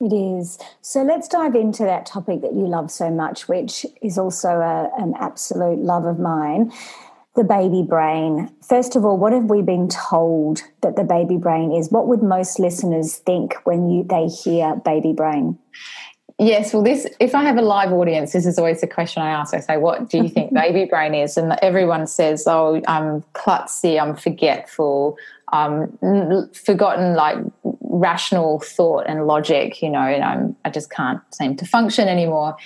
It 0.00 0.12
is. 0.12 0.58
So 0.82 1.02
let's 1.02 1.28
dive 1.28 1.54
into 1.54 1.84
that 1.84 2.06
topic 2.06 2.42
that 2.42 2.52
you 2.52 2.66
love 2.66 2.90
so 2.90 3.10
much, 3.10 3.48
which 3.48 3.86
is 4.00 4.18
also 4.18 4.48
a, 4.60 4.90
an 4.98 5.14
absolute 5.18 5.78
love 5.78 6.04
of 6.04 6.18
mine 6.18 6.72
the 7.34 7.44
baby 7.44 7.82
brain. 7.82 8.52
First 8.62 8.94
of 8.94 9.04
all, 9.04 9.16
what 9.16 9.32
have 9.32 9.44
we 9.44 9.62
been 9.62 9.88
told 9.88 10.62
that 10.82 10.96
the 10.96 11.04
baby 11.04 11.36
brain 11.36 11.72
is? 11.72 11.90
What 11.90 12.06
would 12.08 12.22
most 12.22 12.58
listeners 12.58 13.16
think 13.16 13.54
when 13.64 13.88
you 13.88 14.04
they 14.04 14.26
hear 14.26 14.76
baby 14.76 15.12
brain? 15.12 15.58
Yes, 16.38 16.74
well, 16.74 16.82
this 16.82 17.06
if 17.20 17.34
I 17.34 17.42
have 17.42 17.56
a 17.56 17.62
live 17.62 17.92
audience, 17.92 18.32
this 18.32 18.46
is 18.46 18.58
always 18.58 18.80
the 18.80 18.86
question 18.86 19.22
I 19.22 19.30
ask. 19.30 19.54
I 19.54 19.60
say, 19.60 19.76
"What 19.76 20.10
do 20.10 20.18
you 20.18 20.28
think 20.28 20.52
baby 20.54 20.84
brain 20.86 21.14
is?" 21.14 21.36
And 21.36 21.56
everyone 21.62 22.06
says, 22.06 22.44
"Oh, 22.46 22.82
I'm 22.86 23.22
klutzy, 23.34 24.00
I'm 24.00 24.16
forgetful, 24.16 25.16
I'm 25.52 25.96
forgotten 26.52 27.14
like 27.14 27.38
rational 27.80 28.60
thought 28.60 29.04
and 29.06 29.26
logic, 29.26 29.82
you 29.82 29.90
know, 29.90 30.00
and 30.00 30.24
I'm 30.24 30.56
I 30.64 30.70
just 30.70 30.90
can't 30.90 31.20
seem 31.34 31.56
to 31.56 31.66
function 31.66 32.08
anymore." 32.08 32.56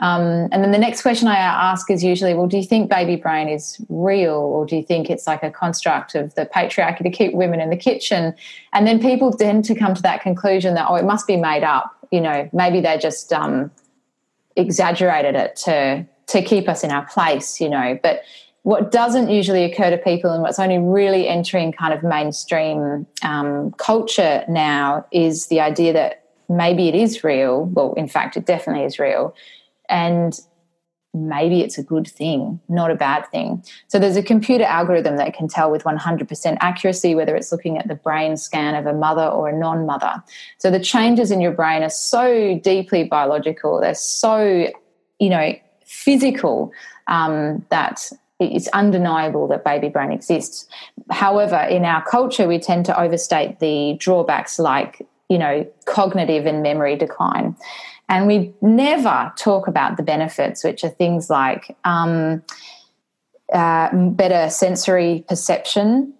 Um, 0.00 0.48
and 0.52 0.62
then 0.62 0.70
the 0.70 0.78
next 0.78 1.02
question 1.02 1.26
I 1.26 1.36
ask 1.36 1.90
is 1.90 2.04
usually, 2.04 2.32
well, 2.32 2.46
do 2.46 2.56
you 2.56 2.64
think 2.64 2.88
baby 2.88 3.16
brain 3.16 3.48
is 3.48 3.84
real 3.88 4.34
or 4.34 4.64
do 4.64 4.76
you 4.76 4.82
think 4.82 5.10
it's 5.10 5.26
like 5.26 5.42
a 5.42 5.50
construct 5.50 6.14
of 6.14 6.34
the 6.34 6.46
patriarchy 6.46 6.98
to 6.98 7.10
keep 7.10 7.34
women 7.34 7.60
in 7.60 7.70
the 7.70 7.76
kitchen? 7.76 8.34
And 8.72 8.86
then 8.86 9.00
people 9.00 9.32
tend 9.32 9.64
to 9.64 9.74
come 9.74 9.94
to 9.94 10.02
that 10.02 10.22
conclusion 10.22 10.74
that, 10.74 10.86
oh, 10.88 10.94
it 10.94 11.04
must 11.04 11.26
be 11.26 11.36
made 11.36 11.64
up. 11.64 11.92
You 12.12 12.20
know, 12.20 12.48
maybe 12.52 12.80
they 12.80 12.96
just 12.96 13.32
um, 13.32 13.72
exaggerated 14.54 15.34
it 15.34 15.56
to, 15.64 16.06
to 16.28 16.42
keep 16.42 16.68
us 16.68 16.84
in 16.84 16.92
our 16.92 17.04
place, 17.06 17.60
you 17.60 17.68
know. 17.68 17.98
But 18.00 18.22
what 18.62 18.92
doesn't 18.92 19.30
usually 19.30 19.64
occur 19.64 19.90
to 19.90 19.98
people 19.98 20.30
and 20.30 20.42
what's 20.42 20.60
only 20.60 20.78
really 20.78 21.26
entering 21.26 21.72
kind 21.72 21.92
of 21.92 22.04
mainstream 22.04 23.06
um, 23.22 23.72
culture 23.72 24.44
now 24.48 25.06
is 25.10 25.48
the 25.48 25.58
idea 25.58 25.92
that 25.92 26.24
maybe 26.48 26.88
it 26.88 26.94
is 26.94 27.24
real. 27.24 27.64
Well, 27.64 27.94
in 27.94 28.06
fact, 28.06 28.36
it 28.36 28.46
definitely 28.46 28.84
is 28.84 29.00
real 29.00 29.34
and 29.88 30.38
maybe 31.14 31.62
it's 31.62 31.78
a 31.78 31.82
good 31.82 32.06
thing, 32.06 32.60
not 32.68 32.90
a 32.90 32.94
bad 32.94 33.26
thing. 33.28 33.64
So 33.88 33.98
there's 33.98 34.16
a 34.16 34.22
computer 34.22 34.64
algorithm 34.64 35.16
that 35.16 35.34
can 35.34 35.48
tell 35.48 35.70
with 35.70 35.84
100% 35.84 36.56
accuracy 36.60 37.14
whether 37.14 37.34
it's 37.34 37.50
looking 37.50 37.78
at 37.78 37.88
the 37.88 37.94
brain 37.94 38.36
scan 38.36 38.74
of 38.74 38.86
a 38.86 38.92
mother 38.92 39.24
or 39.24 39.48
a 39.48 39.58
non 39.58 39.86
mother. 39.86 40.22
So 40.58 40.70
the 40.70 40.80
changes 40.80 41.30
in 41.30 41.40
your 41.40 41.52
brain 41.52 41.82
are 41.82 41.90
so 41.90 42.58
deeply 42.62 43.04
biological, 43.04 43.80
they're 43.80 43.94
so, 43.94 44.68
you 45.18 45.30
know, 45.30 45.54
physical 45.84 46.72
um, 47.06 47.64
that 47.70 48.10
it's 48.38 48.68
undeniable 48.68 49.48
that 49.48 49.64
baby 49.64 49.88
brain 49.88 50.12
exists. 50.12 50.68
However, 51.10 51.56
in 51.56 51.84
our 51.84 52.04
culture, 52.04 52.46
we 52.46 52.58
tend 52.58 52.84
to 52.86 53.00
overstate 53.00 53.58
the 53.58 53.96
drawbacks 53.98 54.58
like, 54.58 55.06
you 55.28 55.38
know, 55.38 55.66
cognitive 55.86 56.46
and 56.46 56.62
memory 56.62 56.96
decline. 56.96 57.56
And 58.08 58.26
we 58.26 58.54
never 58.62 59.32
talk 59.36 59.68
about 59.68 59.96
the 59.96 60.02
benefits, 60.02 60.64
which 60.64 60.82
are 60.82 60.88
things 60.88 61.28
like 61.28 61.76
um, 61.84 62.42
uh, 63.52 63.94
better 63.94 64.48
sensory 64.50 65.24
perception, 65.28 66.14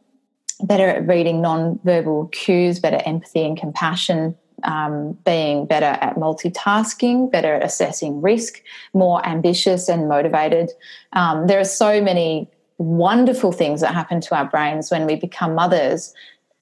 better 0.62 0.88
at 0.88 1.07
reading 1.07 1.40
non-verbal 1.40 2.28
cues, 2.28 2.78
better 2.78 3.00
empathy 3.07 3.45
and 3.45 3.57
compassion, 3.57 4.37
um, 4.64 5.12
being 5.25 5.66
better 5.66 5.97
at 6.00 6.16
multitasking, 6.16 7.30
better 7.30 7.54
at 7.54 7.64
assessing 7.64 8.21
risk, 8.21 8.62
more 8.92 9.25
ambitious 9.26 9.88
and 9.88 10.09
motivated. 10.09 10.71
Um, 11.12 11.47
there 11.47 11.61
are 11.61 11.64
so 11.64 12.02
many 12.02 12.49
wonderful 12.78 13.52
things 13.52 13.80
that 13.80 13.95
happen 13.95 14.21
to 14.21 14.37
our 14.37 14.45
brains 14.45 14.90
when 14.90 15.07
we 15.07 15.16
become 15.16 15.54
mothers, 15.54 16.12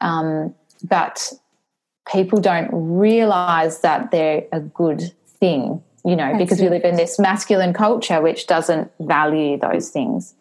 um, 0.00 0.54
but 0.85 1.33
people 2.11 2.40
don't 2.40 2.68
realize 2.73 3.80
that 3.80 4.11
they're 4.11 4.45
a 4.52 4.61
good 4.61 5.12
thing 5.40 5.83
you 6.05 6.16
know 6.16 6.37
because 6.38 6.61
we 6.61 6.69
live 6.69 6.85
in 6.85 6.97
this 6.97 7.19
masculine 7.19 7.73
culture 7.73 8.21
which 8.21 8.47
doesn't 8.47 8.90
value 9.00 9.59
those 9.59 9.90
things. 9.90 10.35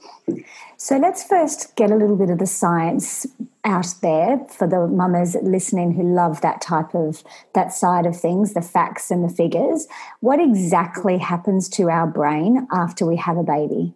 So 0.78 0.98
let's 0.98 1.24
first 1.24 1.75
get 1.75 1.90
a 1.90 1.96
little 1.96 2.18
bit 2.18 2.30
of 2.30 2.38
the 2.38 2.46
science 2.46 3.25
out 3.64 3.88
there 4.02 4.40
for 4.50 4.68
the 4.68 4.88
mamas 4.88 5.36
listening 5.42 5.94
who 5.94 6.04
love 6.04 6.42
that 6.42 6.62
type 6.62 6.94
of 6.94 7.24
that 7.54 7.74
side 7.74 8.06
of 8.06 8.20
things 8.20 8.54
the 8.54 8.62
facts 8.62 9.10
and 9.10 9.24
the 9.24 9.34
figures. 9.34 9.88
What 10.20 10.40
exactly 10.40 11.18
happens 11.18 11.70
to 11.70 11.90
our 11.90 12.06
brain 12.06 12.68
after 12.72 13.06
we 13.06 13.16
have 13.16 13.38
a 13.38 13.44
baby 13.44 13.94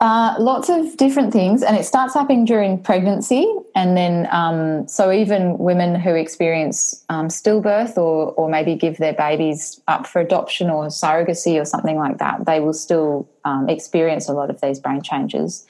uh, 0.00 0.36
lots 0.38 0.68
of 0.68 0.96
different 0.96 1.32
things, 1.32 1.62
and 1.62 1.76
it 1.76 1.84
starts 1.84 2.14
happening 2.14 2.44
during 2.44 2.80
pregnancy, 2.80 3.52
and 3.74 3.96
then 3.96 4.28
um, 4.30 4.86
so 4.86 5.10
even 5.10 5.58
women 5.58 5.96
who 5.96 6.14
experience 6.14 7.04
um, 7.08 7.26
stillbirth 7.26 7.96
or 7.96 8.32
or 8.34 8.48
maybe 8.48 8.76
give 8.76 8.98
their 8.98 9.12
babies 9.12 9.80
up 9.88 10.06
for 10.06 10.20
adoption 10.20 10.70
or 10.70 10.86
surrogacy 10.86 11.60
or 11.60 11.64
something 11.64 11.96
like 11.96 12.18
that, 12.18 12.46
they 12.46 12.60
will 12.60 12.72
still 12.72 13.28
um, 13.44 13.68
experience 13.68 14.28
a 14.28 14.32
lot 14.32 14.50
of 14.50 14.60
these 14.60 14.78
brain 14.78 15.02
changes. 15.02 15.66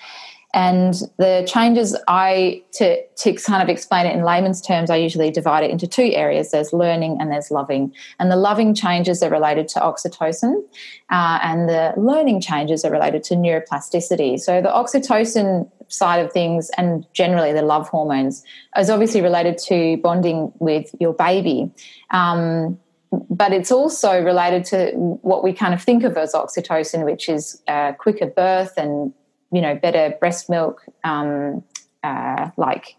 And 0.54 0.94
the 1.18 1.46
changes 1.46 1.94
I 2.08 2.62
to 2.72 3.04
to 3.06 3.32
kind 3.34 3.62
of 3.62 3.68
explain 3.68 4.06
it 4.06 4.14
in 4.14 4.22
layman's 4.24 4.62
terms, 4.62 4.88
I 4.88 4.96
usually 4.96 5.30
divide 5.30 5.62
it 5.62 5.70
into 5.70 5.86
two 5.86 6.10
areas. 6.14 6.52
There's 6.52 6.72
learning 6.72 7.18
and 7.20 7.30
there's 7.30 7.50
loving. 7.50 7.92
And 8.18 8.30
the 8.30 8.36
loving 8.36 8.74
changes 8.74 9.22
are 9.22 9.28
related 9.28 9.68
to 9.68 9.80
oxytocin, 9.80 10.62
uh, 11.10 11.38
and 11.42 11.68
the 11.68 11.92
learning 11.98 12.40
changes 12.40 12.82
are 12.84 12.90
related 12.90 13.24
to 13.24 13.34
neuroplasticity. 13.34 14.40
So 14.40 14.62
the 14.62 14.70
oxytocin 14.70 15.70
side 15.88 16.24
of 16.24 16.32
things 16.32 16.70
and 16.78 17.06
generally 17.12 17.52
the 17.52 17.62
love 17.62 17.88
hormones 17.88 18.42
is 18.76 18.88
obviously 18.88 19.20
related 19.20 19.58
to 19.58 19.98
bonding 19.98 20.52
with 20.60 20.94
your 20.98 21.12
baby. 21.12 21.70
Um, 22.10 22.78
but 23.30 23.52
it's 23.52 23.72
also 23.72 24.22
related 24.22 24.64
to 24.66 24.92
what 25.22 25.42
we 25.42 25.52
kind 25.52 25.72
of 25.72 25.82
think 25.82 26.04
of 26.04 26.16
as 26.16 26.32
oxytocin, 26.32 27.04
which 27.04 27.28
is 27.28 27.62
uh, 27.66 27.92
quicker 27.92 28.26
birth 28.26 28.74
and 28.76 29.12
you 29.52 29.60
know 29.60 29.74
better 29.74 30.14
breast 30.20 30.48
milk 30.50 30.84
um, 31.04 31.62
uh, 32.02 32.50
like 32.56 32.96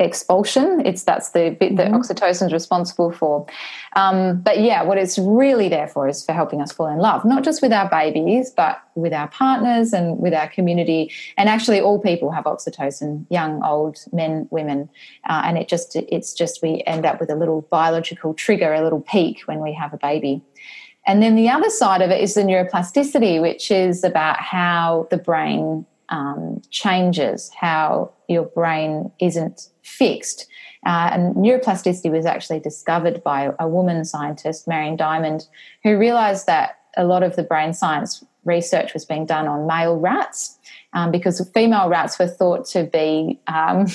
expulsion. 0.00 0.82
It's 0.84 1.04
that's 1.04 1.30
the 1.30 1.56
bit 1.58 1.76
that 1.76 1.86
mm-hmm. 1.86 1.96
oxytocin 1.96 2.46
is 2.46 2.52
responsible 2.52 3.12
for. 3.12 3.46
Um, 3.94 4.40
but 4.40 4.60
yeah 4.60 4.82
what 4.82 4.98
it's 4.98 5.18
really 5.18 5.68
there 5.68 5.86
for 5.86 6.08
is 6.08 6.24
for 6.24 6.32
helping 6.32 6.60
us 6.60 6.72
fall 6.72 6.88
in 6.88 6.98
love 6.98 7.24
not 7.24 7.44
just 7.44 7.62
with 7.62 7.72
our 7.72 7.88
babies 7.88 8.50
but 8.50 8.82
with 8.96 9.12
our 9.12 9.28
partners 9.28 9.92
and 9.92 10.18
with 10.18 10.34
our 10.34 10.48
community. 10.48 11.12
And 11.36 11.48
actually 11.48 11.80
all 11.80 12.00
people 12.00 12.32
have 12.32 12.44
oxytocin 12.44 13.24
young 13.30 13.62
old 13.62 13.98
men 14.12 14.48
women. 14.50 14.88
Uh, 15.28 15.42
and 15.44 15.58
it 15.58 15.68
just 15.68 15.94
it's 15.94 16.32
just 16.34 16.60
we 16.60 16.82
end 16.86 17.06
up 17.06 17.20
with 17.20 17.30
a 17.30 17.36
little 17.36 17.62
biological 17.70 18.34
trigger 18.34 18.74
a 18.74 18.82
little 18.82 19.00
peak 19.00 19.42
when 19.44 19.60
we 19.60 19.72
have 19.72 19.94
a 19.94 19.98
baby 19.98 20.42
and 21.06 21.22
then 21.22 21.36
the 21.36 21.48
other 21.48 21.70
side 21.70 22.02
of 22.02 22.10
it 22.10 22.22
is 22.22 22.34
the 22.34 22.42
neuroplasticity, 22.42 23.40
which 23.40 23.70
is 23.70 24.04
about 24.04 24.40
how 24.40 25.06
the 25.10 25.18
brain 25.18 25.84
um, 26.08 26.62
changes, 26.70 27.50
how 27.58 28.12
your 28.28 28.44
brain 28.44 29.10
isn't 29.20 29.68
fixed. 29.82 30.46
Uh, 30.86 31.10
and 31.12 31.34
neuroplasticity 31.36 32.10
was 32.10 32.26
actually 32.26 32.60
discovered 32.60 33.22
by 33.22 33.50
a 33.58 33.68
woman 33.68 34.04
scientist, 34.04 34.68
Marion 34.68 34.96
Diamond, 34.96 35.46
who 35.82 35.98
realized 35.98 36.46
that 36.46 36.78
a 36.96 37.04
lot 37.04 37.22
of 37.22 37.36
the 37.36 37.42
brain 37.42 37.72
science 37.72 38.24
research 38.44 38.92
was 38.92 39.04
being 39.04 39.24
done 39.26 39.48
on 39.48 39.66
male 39.66 39.98
rats 39.98 40.58
um, 40.92 41.10
because 41.10 41.46
female 41.54 41.88
rats 41.88 42.18
were 42.18 42.28
thought 42.28 42.66
to 42.66 42.84
be 42.84 43.40
um, 43.46 43.86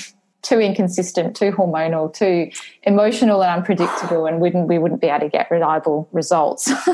too 0.42 0.60
inconsistent, 0.60 1.36
too 1.36 1.52
hormonal, 1.52 2.14
too 2.14 2.50
emotional 2.84 3.44
and 3.44 3.52
unpredictable, 3.52 4.26
and 4.26 4.40
wouldn't 4.40 4.68
we 4.68 4.78
wouldn't 4.78 5.02
be 5.02 5.08
able 5.08 5.20
to 5.20 5.30
get 5.30 5.52
reliable 5.52 6.08
results. 6.14 6.68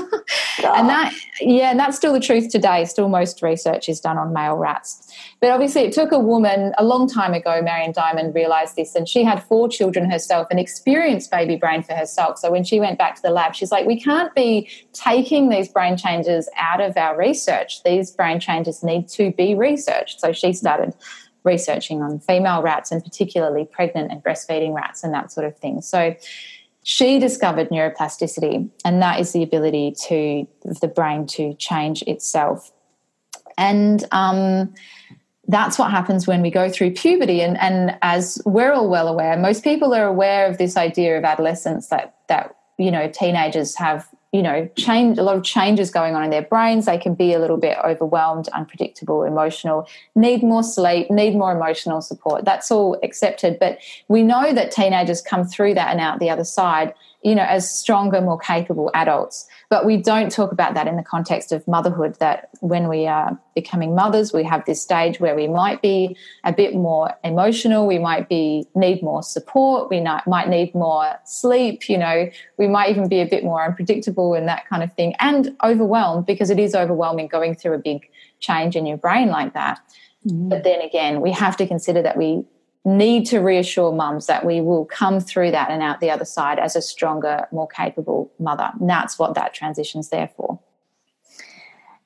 and 0.64 0.90
that, 0.90 1.14
yeah, 1.40 1.70
and 1.70 1.80
that's 1.80 1.96
still 1.96 2.14
the 2.14 2.20
truth 2.20 2.50
today. 2.50 2.86
Still, 2.86 3.08
most 3.08 3.44
research 3.44 3.88
is 3.88 4.00
done 4.00 4.18
on 4.18 4.34
male 4.34 4.56
rats. 4.56 5.14
But 5.42 5.52
obviously, 5.52 5.84
it 5.84 5.94
took 5.94 6.12
a 6.12 6.18
woman 6.18 6.74
a 6.80 6.84
long 6.84 7.08
time 7.08 7.36
ago. 7.36 7.62
Marion 7.62 7.92
Diamond 7.92 8.34
realized 8.34 8.76
this, 8.76 8.96
and 8.96 9.08
she 9.08 9.24
had 9.24 9.44
four 9.44 9.70
children 9.70 10.10
herself 10.10 10.48
and 10.50 10.60
experienced 10.60 11.30
baby 11.30 11.56
brain 11.56 11.84
for 11.84 11.94
herself. 11.94 12.40
So 12.40 12.52
when 12.52 12.64
she 12.64 12.80
went 12.80 12.98
back 12.98 13.16
to 13.16 13.22
the 13.22 13.30
lab, 13.30 13.54
she's 13.54 13.72
like, 13.72 13.86
"We 13.86 14.00
can't 14.00 14.34
be 14.34 14.68
taking 14.94 15.50
these 15.50 15.68
brain 15.68 15.98
changes 15.98 16.50
out 16.58 16.82
of 16.82 16.98
our 16.98 17.16
research. 17.16 17.84
These 17.84 18.10
brain 18.10 18.40
changes 18.40 18.84
need 18.84 19.08
to 19.10 19.32
be 19.32 19.54
researched." 19.54 20.20
So 20.20 20.32
she 20.32 20.52
started 20.52 20.96
researching 21.46 22.02
on 22.02 22.20
female 22.20 22.62
rats 22.62 22.92
and 22.92 23.04
particularly 23.04 23.66
pregnant 23.66 24.12
and 24.12 24.24
breastfeeding 24.24 24.74
rats 24.74 25.04
and 25.04 25.14
that 25.14 25.32
sort 25.32 25.46
of 25.46 25.58
thing. 25.58 25.82
So 25.82 26.16
she 26.84 27.18
discovered 27.18 27.70
neuroplasticity, 27.70 28.70
and 28.84 29.02
that 29.02 29.20
is 29.20 29.32
the 29.32 29.42
ability 29.42 29.96
to 30.08 30.48
the 30.82 30.88
brain 30.88 31.26
to 31.28 31.56
change 31.56 32.04
itself. 32.04 32.72
And 33.58 34.04
um, 34.12 34.74
that's 35.48 35.80
what 35.80 35.92
happens 35.92 36.28
when 36.28 36.42
we 36.42 36.52
go 36.52 36.70
through 36.70 36.92
puberty. 36.92 37.42
And, 37.42 37.58
and 37.58 37.98
as 38.02 38.42
we're 38.46 38.72
all 38.72 38.90
well 38.90 39.08
aware, 39.08 39.38
most 39.38 39.64
people 39.64 39.94
are 39.94 40.06
aware 40.06 40.48
of 40.48 40.58
this 40.58 40.78
idea 40.78 41.18
of 41.18 41.24
adolescence 41.24 41.88
that 41.88 42.18
that 42.28 42.56
you 42.78 42.92
know 42.92 43.10
teenagers 43.10 43.76
have 43.76 44.08
you 44.36 44.42
know 44.42 44.70
change 44.76 45.18
a 45.18 45.24
lot 45.24 45.38
of 45.38 45.44
changes 45.44 45.90
going 45.90 46.14
on 46.14 46.24
in 46.26 46.30
their 46.30 46.42
brains. 46.42 46.86
They 46.86 46.98
can 46.98 47.16
be 47.16 47.34
a 47.34 47.40
little 47.40 47.56
bit 47.56 47.78
overwhelmed 47.86 48.50
unpredictable 48.50 49.24
emotional 49.24 49.88
need 50.14 50.44
more 50.44 50.64
sleep 50.64 51.10
need 51.10 51.36
more 51.36 51.54
emotional 51.56 52.02
support. 52.02 52.44
That's 52.44 52.70
all 52.70 52.98
accepted. 53.02 53.58
But 53.60 53.80
we 54.10 54.24
know 54.24 54.52
that 54.52 54.72
teenagers 54.72 55.22
come 55.22 55.46
through 55.46 55.76
that 55.76 55.90
and 55.92 56.02
out 56.02 56.20
the 56.20 56.30
other 56.30 56.44
side 56.44 56.94
you 57.24 57.34
know 57.34 57.44
as 57.44 57.70
stronger 57.70 58.20
more 58.20 58.38
capable 58.38 58.92
adults 58.94 59.48
but 59.70 59.86
we 59.86 59.98
don't 59.98 60.32
talk 60.32 60.52
about 60.52 60.74
that 60.74 60.88
in 60.88 60.96
the 60.96 61.04
context 61.04 61.52
of 61.52 61.68
motherhood, 61.68 62.18
that 62.20 62.50
when 62.62 62.88
we 62.88 63.08
are 63.08 63.40
becoming 63.56 63.96
mothers, 63.96 64.34
we 64.34 64.44
have 64.44 64.66
this 64.66 64.82
stage 64.82 65.20
where 65.20 65.36
we 65.36 65.48
might 65.48 65.82
be 65.82 66.16
a 66.44 66.54
bit 66.54 66.76
more 66.76 67.14
emotional, 67.24 67.88
we 67.88 68.00
might 68.00 68.30
be 68.30 68.68
need 68.76 69.02
more 69.02 69.24
support, 69.24 69.90
we 69.90 70.02
might 70.02 70.50
need 70.50 70.74
more 70.76 71.16
sleep, 71.26 71.90
you 71.90 71.98
know, 71.98 72.30
we 72.58 72.68
might 72.68 72.90
even 72.90 73.08
be 73.08 73.22
a 73.22 73.26
bit 73.26 73.44
more 73.44 73.64
unpredictable 73.64 74.34
and 74.34 74.48
that 74.48 74.68
kind 74.68 74.84
of 74.84 74.94
thing, 74.94 75.16
and 75.20 75.56
overwhelmed 75.64 76.26
because 76.26 76.50
it 76.50 76.60
is 76.60 76.76
overwhelming 76.76 77.28
going 77.28 77.56
through 77.56 77.74
a 77.74 77.80
big 77.80 78.10
change 78.40 78.76
in 78.76 78.86
your 78.86 78.98
brain 78.98 79.30
like 79.30 79.54
that. 79.54 79.80
Mm. 80.28 80.50
But 80.50 80.64
then 80.64 80.82
again, 80.82 81.22
we 81.22 81.32
have 81.32 81.58
to 81.58 81.68
consider 81.68 82.02
that 82.02 82.18
we 82.18 82.44
need 82.86 83.26
to 83.26 83.40
reassure 83.40 83.92
mums 83.92 84.28
that 84.28 84.46
we 84.46 84.62
will 84.62 84.86
come 84.86 85.20
through 85.20 85.52
that 85.52 85.72
and 85.72 85.82
out 85.82 86.00
the 86.00 86.12
other 86.12 86.26
side 86.26 86.60
as 86.60 86.76
a 86.76 86.82
stronger, 86.82 87.48
more 87.52 87.68
capable 87.68 88.32
mother. 88.40 88.72
And 88.80 88.90
that's 88.90 89.18
what 89.18 89.34
that 89.34 89.54
transition's 89.54 90.10
there 90.10 90.30
for. 90.38 90.60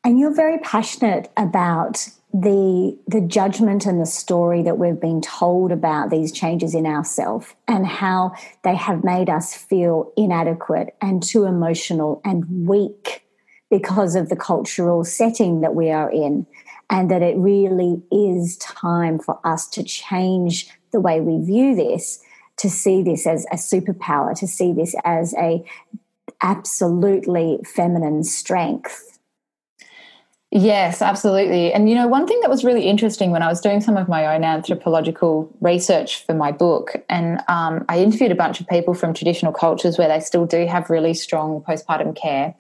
And 0.03 0.17
you're 0.17 0.33
very 0.33 0.57
passionate 0.59 1.29
about 1.35 2.07
the 2.31 2.97
the 3.07 3.21
judgment 3.21 3.87
and 3.87 3.99
the 3.99 4.05
story 4.05 4.61
that 4.61 4.77
we've 4.77 4.99
been 4.99 5.19
told 5.19 5.71
about 5.71 6.11
these 6.11 6.31
changes 6.31 6.75
in 6.75 6.85
ourself 6.85 7.55
and 7.67 7.87
how 7.87 8.33
they 8.63 8.75
have 8.75 9.03
made 9.03 9.29
us 9.29 9.55
feel 9.55 10.13
inadequate 10.15 10.95
and 11.01 11.23
too 11.23 11.45
emotional 11.45 12.21
and 12.23 12.45
weak 12.67 13.23
because 13.71 14.15
of 14.15 14.29
the 14.29 14.35
cultural 14.35 15.03
setting 15.03 15.61
that 15.61 15.73
we 15.73 15.89
are 15.89 16.09
in 16.11 16.45
and 16.89 17.09
that 17.11 17.21
it 17.21 17.37
really 17.37 18.01
is 18.11 18.57
time 18.57 19.19
for 19.19 19.39
us 19.43 19.67
to 19.67 19.83
change 19.83 20.69
the 20.91 20.99
way 20.99 21.21
we 21.21 21.43
view 21.45 21.75
this 21.75 22.19
to 22.57 22.69
see 22.69 23.01
this 23.01 23.25
as 23.25 23.45
a 23.51 23.55
superpower 23.55 24.37
to 24.37 24.47
see 24.47 24.73
this 24.73 24.95
as 25.05 25.33
a 25.35 25.63
absolutely 26.41 27.59
feminine 27.65 28.23
strength 28.23 29.18
Yes, 30.51 31.03
absolutely. 31.03 31.71
And 31.71 31.87
you 31.87 31.93
know, 31.93 32.07
one 32.07 32.25
thing 32.25 32.39
that 32.41 32.49
was 32.49 32.63
really 32.63 32.87
interesting 32.87 33.29
when 33.29 33.43
I 33.43 33.47
was 33.47 33.61
doing 33.61 33.81
some 33.81 33.97
of 33.97 34.07
my 34.07 34.33
own 34.33 34.43
anthropological 34.43 35.47
research 35.61 36.25
for 36.25 36.33
my 36.33 36.51
book, 36.51 36.95
and 37.07 37.39
um, 37.47 37.85
I 37.87 37.99
interviewed 37.99 38.31
a 38.31 38.35
bunch 38.35 38.59
of 38.59 38.67
people 38.67 38.95
from 38.95 39.13
traditional 39.13 39.51
cultures 39.51 39.99
where 39.99 40.07
they 40.07 40.19
still 40.19 40.47
do 40.47 40.65
have 40.65 40.89
really 40.89 41.13
strong 41.13 41.61
postpartum 41.61 42.15
care. 42.15 42.55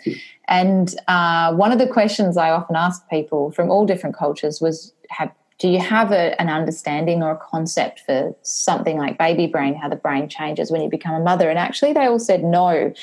And 0.47 0.93
uh, 1.07 1.55
one 1.55 1.71
of 1.71 1.79
the 1.79 1.87
questions 1.87 2.37
I 2.37 2.51
often 2.51 2.75
ask 2.75 3.09
people 3.09 3.49
from 3.51 3.71
all 3.71 3.87
different 3.87 4.15
cultures 4.15 4.61
was, 4.61 4.93
have, 5.09 5.31
do 5.57 5.67
you 5.67 5.79
have 5.79 6.11
a, 6.11 6.39
an 6.39 6.47
understanding 6.47 7.23
or 7.23 7.31
a 7.31 7.37
concept 7.37 8.01
for 8.01 8.35
something 8.43 8.99
like 8.99 9.17
baby 9.17 9.47
brain, 9.47 9.73
how 9.73 9.89
the 9.89 9.95
brain 9.95 10.29
changes 10.29 10.69
when 10.69 10.81
you 10.81 10.89
become 10.89 11.15
a 11.15 11.23
mother? 11.23 11.49
And 11.49 11.57
actually, 11.57 11.93
they 11.93 12.05
all 12.05 12.19
said 12.19 12.43
no. 12.43 12.93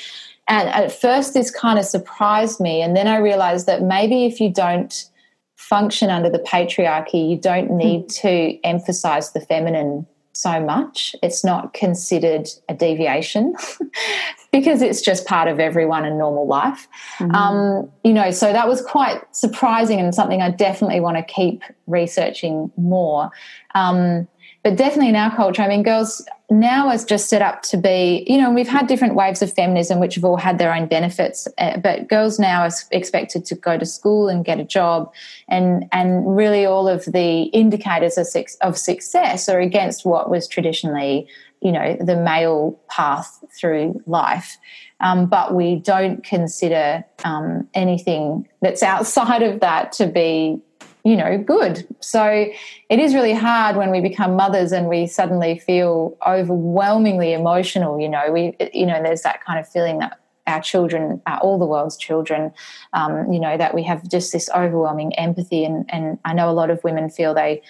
And 0.47 0.69
at 0.69 0.91
first, 0.91 1.33
this 1.33 1.51
kind 1.51 1.77
of 1.77 1.85
surprised 1.85 2.59
me. 2.59 2.81
And 2.81 2.95
then 2.95 3.07
I 3.07 3.17
realized 3.17 3.65
that 3.67 3.81
maybe 3.81 4.25
if 4.25 4.39
you 4.39 4.51
don't 4.51 5.09
function 5.55 6.09
under 6.09 6.29
the 6.29 6.39
patriarchy, 6.39 7.29
you 7.29 7.37
don't 7.37 7.67
hmm. 7.67 7.77
need 7.77 8.09
to 8.09 8.57
emphasize 8.63 9.31
the 9.31 9.41
feminine 9.41 10.05
so 10.37 10.59
much. 10.63 11.15
It's 11.23 11.43
not 11.43 11.73
considered 11.73 12.47
a 12.69 12.75
deviation 12.75 13.55
because 14.51 14.83
it's 14.83 15.01
just 15.01 15.25
part 15.25 15.47
of 15.47 15.59
everyone 15.59 16.05
in 16.05 16.17
normal 16.19 16.45
life. 16.45 16.87
Mm-hmm. 17.17 17.31
Um, 17.33 17.91
you 18.03 18.13
know, 18.13 18.29
so 18.29 18.53
that 18.53 18.67
was 18.67 18.81
quite 18.81 19.19
surprising 19.35 19.99
and 19.99 20.13
something 20.13 20.43
I 20.43 20.51
definitely 20.51 20.99
want 20.99 21.17
to 21.17 21.23
keep 21.23 21.63
researching 21.87 22.71
more. 22.77 23.31
Um, 23.73 24.27
but 24.67 24.75
definitely 24.75 25.07
in 25.07 25.15
our 25.15 25.33
culture, 25.33 25.61
I 25.61 25.69
mean, 25.69 25.81
girls 25.81 26.27
now 26.49 26.91
is 26.91 27.05
just 27.05 27.29
set 27.29 27.41
up 27.41 27.61
to 27.61 27.77
be, 27.77 28.25
you 28.27 28.37
know, 28.37 28.51
we've 28.51 28.67
had 28.67 28.87
different 28.87 29.15
waves 29.15 29.41
of 29.41 29.53
feminism 29.53 30.01
which 30.01 30.15
have 30.15 30.25
all 30.25 30.35
had 30.35 30.57
their 30.57 30.73
own 30.73 30.87
benefits, 30.87 31.47
uh, 31.57 31.77
but 31.77 32.09
girls 32.09 32.37
now 32.37 32.63
are 32.63 32.71
expected 32.91 33.45
to 33.45 33.55
go 33.55 33.77
to 33.77 33.85
school 33.85 34.27
and 34.27 34.43
get 34.43 34.59
a 34.59 34.65
job, 34.65 35.09
and 35.47 35.87
and 35.93 36.35
really 36.35 36.65
all 36.65 36.89
of 36.89 37.05
the 37.05 37.43
indicators 37.53 38.17
of, 38.17 38.27
of 38.59 38.77
success 38.77 39.47
are 39.47 39.61
against 39.61 40.05
what 40.05 40.29
was 40.29 40.49
traditionally, 40.49 41.29
you 41.61 41.71
know, 41.71 41.95
the 42.01 42.17
male 42.17 42.77
path 42.89 43.41
through 43.57 44.03
life. 44.05 44.57
Um, 44.99 45.27
but 45.27 45.55
we 45.55 45.77
don't 45.77 46.25
consider 46.25 47.05
um, 47.23 47.69
anything 47.73 48.49
that's 48.61 48.83
outside 48.83 49.43
of 49.43 49.61
that 49.61 49.93
to 49.93 50.07
be 50.07 50.59
you 51.07 51.15
know, 51.15 51.37
good. 51.37 51.87
So 52.01 52.51
it 52.89 52.99
is 52.99 53.13
really 53.13 53.31
hard 53.31 53.77
when 53.77 53.91
we 53.91 54.01
become 54.01 54.35
mothers 54.35 54.73
and 54.73 54.89
we 54.89 55.07
suddenly 55.07 55.57
feel 55.57 56.17
overwhelmingly 56.27 57.31
emotional. 57.31 57.97
You 57.97 58.09
know, 58.09 58.29
we, 58.29 58.57
you 58.73 58.85
know, 58.85 59.01
there's 59.01 59.21
that 59.21 59.41
kind 59.41 59.57
of 59.57 59.65
feeling 59.69 59.99
that 59.99 60.19
our 60.47 60.61
children 60.61 61.21
are 61.25 61.39
all 61.39 61.57
the 61.59 61.65
world's 61.65 61.95
children. 61.95 62.51
Um, 62.91 63.31
you 63.31 63.39
know, 63.39 63.55
that 63.55 63.73
we 63.73 63.83
have 63.83 64.09
just 64.09 64.33
this 64.33 64.49
overwhelming 64.53 65.15
empathy, 65.15 65.63
and 65.63 65.85
and 65.87 66.19
I 66.25 66.33
know 66.33 66.49
a 66.49 66.51
lot 66.51 66.69
of 66.69 66.83
women 66.83 67.09
feel 67.09 67.33
they 67.33 67.61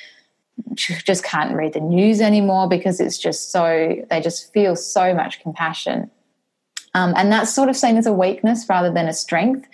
just 0.73 1.23
can't 1.23 1.56
read 1.56 1.73
the 1.73 1.80
news 1.80 2.21
anymore 2.21 2.67
because 2.67 3.00
it's 3.00 3.19
just 3.19 3.52
so 3.52 3.95
they 4.10 4.19
just 4.19 4.52
feel 4.52 4.76
so 4.76 5.13
much 5.13 5.39
compassion 5.43 6.10
um, 6.97 7.13
and 7.15 7.31
that's 7.31 7.53
sort 7.53 7.69
of 7.69 7.77
seen 7.77 7.95
as 7.97 8.07
a 8.07 8.13
weakness 8.13 8.65
rather 8.67 8.91
than 8.91 9.07
a 9.07 9.13
strength. 9.13 9.67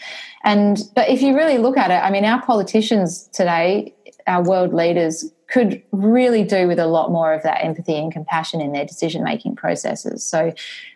And 0.44 0.80
but 0.94 1.08
if 1.10 1.22
you 1.22 1.36
really 1.36 1.58
look 1.58 1.78
at 1.78 1.90
it, 1.90 2.04
I 2.04 2.12
mean, 2.12 2.26
our 2.26 2.42
politicians 2.42 3.30
today, 3.32 3.94
our 4.28 4.44
world 4.44 4.74
leaders, 4.74 5.32
could 5.48 5.82
really 5.92 6.44
do 6.44 6.68
with 6.68 6.80
a 6.80 6.88
lot 6.88 7.12
more 7.12 7.34
of 7.34 7.44
that 7.44 7.64
empathy 7.64 7.96
and 7.96 8.12
compassion 8.12 8.60
in 8.60 8.74
their 8.74 8.86
decision 8.86 9.24
making 9.24 9.56
processes. 9.56 10.24
So 10.24 10.54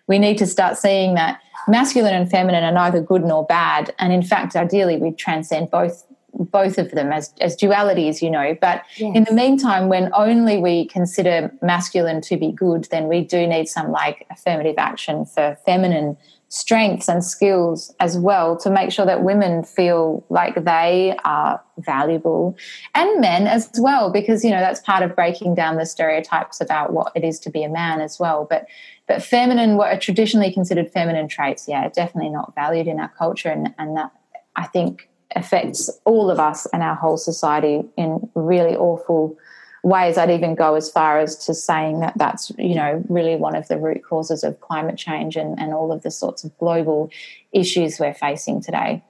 we 0.07 0.19
need 0.19 0.37
to 0.39 0.47
start 0.47 0.77
seeing 0.77 1.13
that 1.15 1.39
masculine 1.67 2.15
and 2.15 2.29
feminine 2.29 2.63
are 2.63 2.71
neither 2.71 2.99
good 2.99 3.23
nor 3.23 3.45
bad. 3.45 3.93
And 3.99 4.11
in 4.11 4.23
fact, 4.23 4.55
ideally, 4.55 4.97
we 4.97 5.11
transcend 5.11 5.69
both 5.69 6.03
both 6.33 6.77
of 6.77 6.91
them 6.91 7.11
as, 7.11 7.33
as 7.41 7.55
dualities, 7.55 8.21
you 8.21 8.29
know. 8.29 8.55
But 8.59 8.83
yes. 8.97 9.15
in 9.15 9.23
the 9.23 9.33
meantime, 9.33 9.89
when 9.89 10.11
only 10.13 10.57
we 10.57 10.85
consider 10.87 11.51
masculine 11.61 12.21
to 12.21 12.37
be 12.37 12.51
good, 12.51 12.87
then 12.91 13.07
we 13.07 13.23
do 13.23 13.47
need 13.47 13.67
some 13.67 13.91
like 13.91 14.25
affirmative 14.29 14.75
action 14.77 15.25
for 15.25 15.57
feminine 15.65 16.17
strengths 16.49 17.09
and 17.09 17.23
skills 17.25 17.93
as 17.99 18.17
well 18.17 18.55
to 18.55 18.69
make 18.69 18.89
sure 18.89 19.05
that 19.05 19.21
women 19.21 19.63
feel 19.63 20.25
like 20.29 20.63
they 20.63 21.17
are 21.25 21.61
valuable 21.79 22.55
and 22.95 23.19
men 23.19 23.47
as 23.47 23.69
well 23.79 24.09
because 24.09 24.45
you 24.45 24.49
know 24.49 24.61
that's 24.61 24.79
part 24.79 25.03
of 25.03 25.13
breaking 25.13 25.53
down 25.53 25.75
the 25.75 25.85
stereotypes 25.85 26.61
about 26.61 26.93
what 26.93 27.11
it 27.15 27.23
is 27.25 27.37
to 27.37 27.49
be 27.49 27.63
a 27.63 27.69
man 27.69 27.99
as 27.99 28.17
well 28.17 28.47
but 28.49 28.65
but 29.07 29.21
feminine 29.21 29.75
what 29.75 29.91
are 29.91 29.99
traditionally 29.99 30.51
considered 30.51 30.89
feminine 30.89 31.27
traits 31.27 31.67
yeah 31.67 31.89
definitely 31.89 32.29
not 32.29 32.55
valued 32.55 32.87
in 32.87 32.97
our 32.97 33.09
culture 33.09 33.49
and 33.49 33.75
and 33.77 33.97
that 33.97 34.09
i 34.55 34.65
think 34.65 35.09
affects 35.35 35.89
all 36.05 36.31
of 36.31 36.39
us 36.39 36.65
and 36.67 36.83
our 36.83 36.95
whole 36.95 37.17
society 37.17 37.83
in 37.97 38.29
really 38.35 38.75
awful 38.75 39.37
ways, 39.83 40.17
I'd 40.17 40.31
even 40.31 40.55
go 40.55 40.75
as 40.75 40.89
far 40.89 41.19
as 41.19 41.35
to 41.45 41.53
saying 41.53 41.99
that 42.01 42.13
that's, 42.17 42.51
you 42.57 42.75
know, 42.75 43.03
really 43.09 43.35
one 43.35 43.55
of 43.55 43.67
the 43.67 43.77
root 43.77 44.03
causes 44.03 44.43
of 44.43 44.59
climate 44.59 44.97
change 44.97 45.35
and, 45.35 45.57
and 45.59 45.73
all 45.73 45.91
of 45.91 46.03
the 46.03 46.11
sorts 46.11 46.43
of 46.43 46.57
global 46.57 47.09
issues 47.53 47.99
we're 47.99 48.13
facing 48.13 48.61
today. 48.61 49.03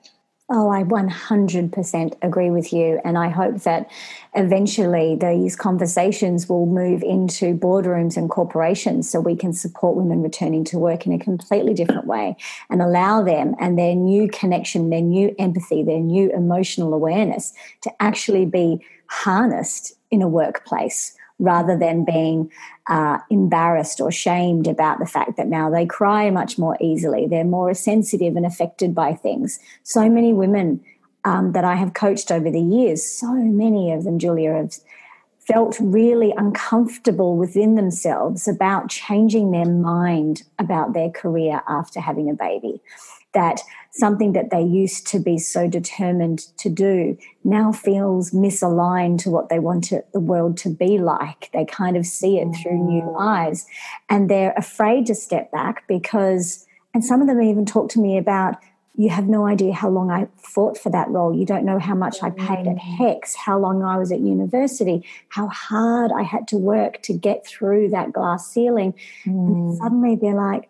Oh, 0.50 0.70
I 0.70 0.84
100% 0.84 2.14
agree 2.22 2.50
with 2.52 2.72
you. 2.72 3.02
And 3.04 3.18
I 3.18 3.28
hope 3.28 3.64
that 3.64 3.92
eventually 4.34 5.18
these 5.20 5.58
conversations 5.58 6.48
will 6.48 6.66
move 6.66 7.04
into 7.04 7.54
boardrooms 7.54 8.16
and 8.16 8.30
corporations 8.30 9.10
so 9.10 9.20
we 9.20 9.36
can 9.36 9.52
support 9.52 9.98
women 9.98 10.22
returning 10.22 10.64
to 10.66 10.78
work 10.78 11.06
in 11.06 11.12
a 11.12 11.20
completely 11.20 11.74
different 11.74 12.08
way 12.08 12.38
and 12.70 12.82
allow 12.82 13.22
them 13.22 13.56
and 13.60 13.78
their 13.78 13.94
new 13.94 14.30
connection, 14.30 14.90
their 14.90 15.02
new 15.02 15.36
empathy, 15.38 15.84
their 15.84 16.00
new 16.00 16.32
emotional 16.32 16.94
awareness 16.94 17.52
to 17.82 17.92
actually 18.02 18.46
be 18.46 18.80
harnessed 19.08 19.98
in 20.12 20.22
a 20.22 20.30
workplace 20.30 21.17
rather 21.40 21.78
than 21.78 22.04
being 22.04 22.52
uh, 22.88 23.20
embarrassed 23.30 24.02
or 24.02 24.12
shamed 24.12 24.68
about 24.68 25.00
the 25.00 25.06
fact 25.06 25.38
that 25.38 25.48
now 25.48 25.70
they 25.70 25.86
cry 25.86 26.30
much 26.30 26.58
more 26.58 26.78
easily. 26.82 27.28
They're 27.28 27.44
more 27.44 27.74
sensitive 27.74 28.36
and 28.36 28.46
affected 28.46 28.96
by 28.96 29.14
things. 29.14 29.60
So 29.84 30.10
many 30.10 30.34
women 30.34 30.84
um, 31.24 31.52
that 31.52 31.64
I 31.64 31.76
have 31.76 31.94
coached 31.94 32.32
over 32.32 32.50
the 32.50 32.62
years, 32.62 33.06
so 33.06 33.32
many 33.34 33.92
of 33.92 34.04
them, 34.04 34.18
Julia, 34.18 34.54
have 34.54 34.74
felt 35.40 35.78
really 35.80 36.34
uncomfortable 36.38 37.38
within 37.38 37.76
themselves 37.76 38.48
about 38.48 38.90
changing 38.90 39.52
their 39.52 39.66
mind 39.66 40.44
about 40.60 40.94
their 40.94 41.10
career 41.10 41.62
after 41.68 42.02
having 42.02 42.30
a 42.30 42.34
baby 42.34 42.82
that 43.38 43.62
something 43.92 44.34
that 44.34 44.50
they 44.50 44.62
used 44.62 45.06
to 45.06 45.20
be 45.20 45.38
so 45.38 45.68
determined 45.68 46.40
to 46.58 46.70
do 46.70 47.16
now 47.44 47.72
feels 47.72 48.32
misaligned 48.32 49.20
to 49.20 49.30
what 49.30 49.50
they 49.50 49.60
want 49.60 49.92
it, 49.92 50.08
the 50.12 50.20
world 50.20 50.58
to 50.58 50.70
be 50.70 50.98
like. 50.98 51.52
They 51.54 51.64
kind 51.64 51.96
of 51.96 52.06
see 52.06 52.40
it 52.40 52.56
through 52.56 52.84
new 52.84 53.04
mm. 53.04 53.22
eyes 53.22 53.68
and 54.10 54.28
they're 54.28 54.56
afraid 54.58 55.06
to 55.06 55.16
step 55.16 55.52
back 55.52 55.88
because, 55.88 56.66
and 56.96 57.06
some 57.06 57.22
of 57.22 57.28
them 57.28 57.42
even 57.42 57.66
talk 57.66 57.90
to 57.92 58.00
me 58.00 58.18
about, 58.18 58.56
you 58.96 59.10
have 59.12 59.28
no 59.28 59.46
idea 59.46 59.72
how 59.72 59.90
long 59.90 60.10
I 60.10 60.28
fought 60.38 60.76
for 60.76 60.90
that 60.90 61.08
role. 61.10 61.32
You 61.32 61.46
don't 61.46 61.64
know 61.64 61.78
how 61.78 61.94
much 61.94 62.24
I 62.24 62.32
paid 62.32 62.66
at 62.66 62.78
HECS, 62.78 63.36
how 63.36 63.60
long 63.60 63.84
I 63.84 63.98
was 64.00 64.12
at 64.12 64.22
university, 64.22 65.06
how 65.30 65.48
hard 65.50 66.12
I 66.12 66.24
had 66.24 66.48
to 66.48 66.58
work 66.58 67.04
to 67.04 67.14
get 67.14 67.46
through 67.46 67.90
that 67.90 68.14
glass 68.14 68.52
ceiling. 68.52 68.96
Mm. 69.28 69.48
And 69.48 69.78
suddenly 69.78 70.16
they're 70.16 70.34
like, 70.34 70.70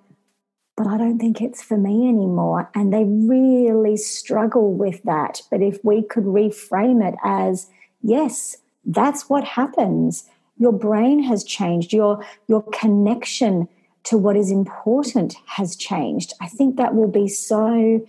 but 0.78 0.86
I 0.86 0.98
don't 0.98 1.18
think 1.18 1.42
it's 1.42 1.64
for 1.64 1.76
me 1.76 2.08
anymore. 2.08 2.70
And 2.76 2.94
they 2.94 3.04
really 3.04 3.98
struggle 3.98 4.74
with 4.74 5.02
that. 5.04 5.42
But 5.50 5.62
if 5.64 5.84
we 5.84 6.04
could 6.04 6.26
reframe 6.26 7.06
it 7.06 7.16
as, 7.24 7.68
yes, 8.04 8.58
that's 8.86 9.28
what 9.28 9.44
happens. 9.44 10.30
Your 10.58 10.72
brain 10.72 11.24
has 11.24 11.44
changed, 11.44 11.94
your, 11.94 12.24
your 12.48 12.62
connection 12.72 13.68
to 14.04 14.18
what 14.18 14.38
is 14.38 14.52
important 14.52 15.36
has 15.48 15.76
changed. 15.76 16.34
I 16.40 16.48
think 16.48 16.78
that 16.78 16.94
will 16.94 17.10
be 17.10 17.28
so 17.28 18.06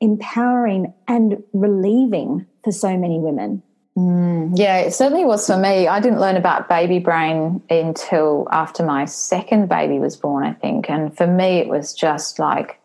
empowering 0.00 0.92
and 1.08 1.42
relieving 1.54 2.46
for 2.62 2.70
so 2.70 2.96
many 2.98 3.18
women. 3.18 3.62
Mm, 3.96 4.52
yeah, 4.54 4.78
it 4.78 4.94
certainly 4.94 5.24
was 5.24 5.46
for 5.46 5.56
me. 5.56 5.88
I 5.88 6.00
didn't 6.00 6.20
learn 6.20 6.36
about 6.36 6.68
baby 6.68 6.98
brain 6.98 7.60
until 7.68 8.46
after 8.52 8.84
my 8.84 9.04
second 9.04 9.68
baby 9.68 9.98
was 9.98 10.16
born, 10.16 10.44
I 10.44 10.52
think. 10.52 10.88
And 10.88 11.16
for 11.16 11.26
me, 11.26 11.58
it 11.58 11.68
was 11.68 11.92
just 11.92 12.38
like 12.38 12.80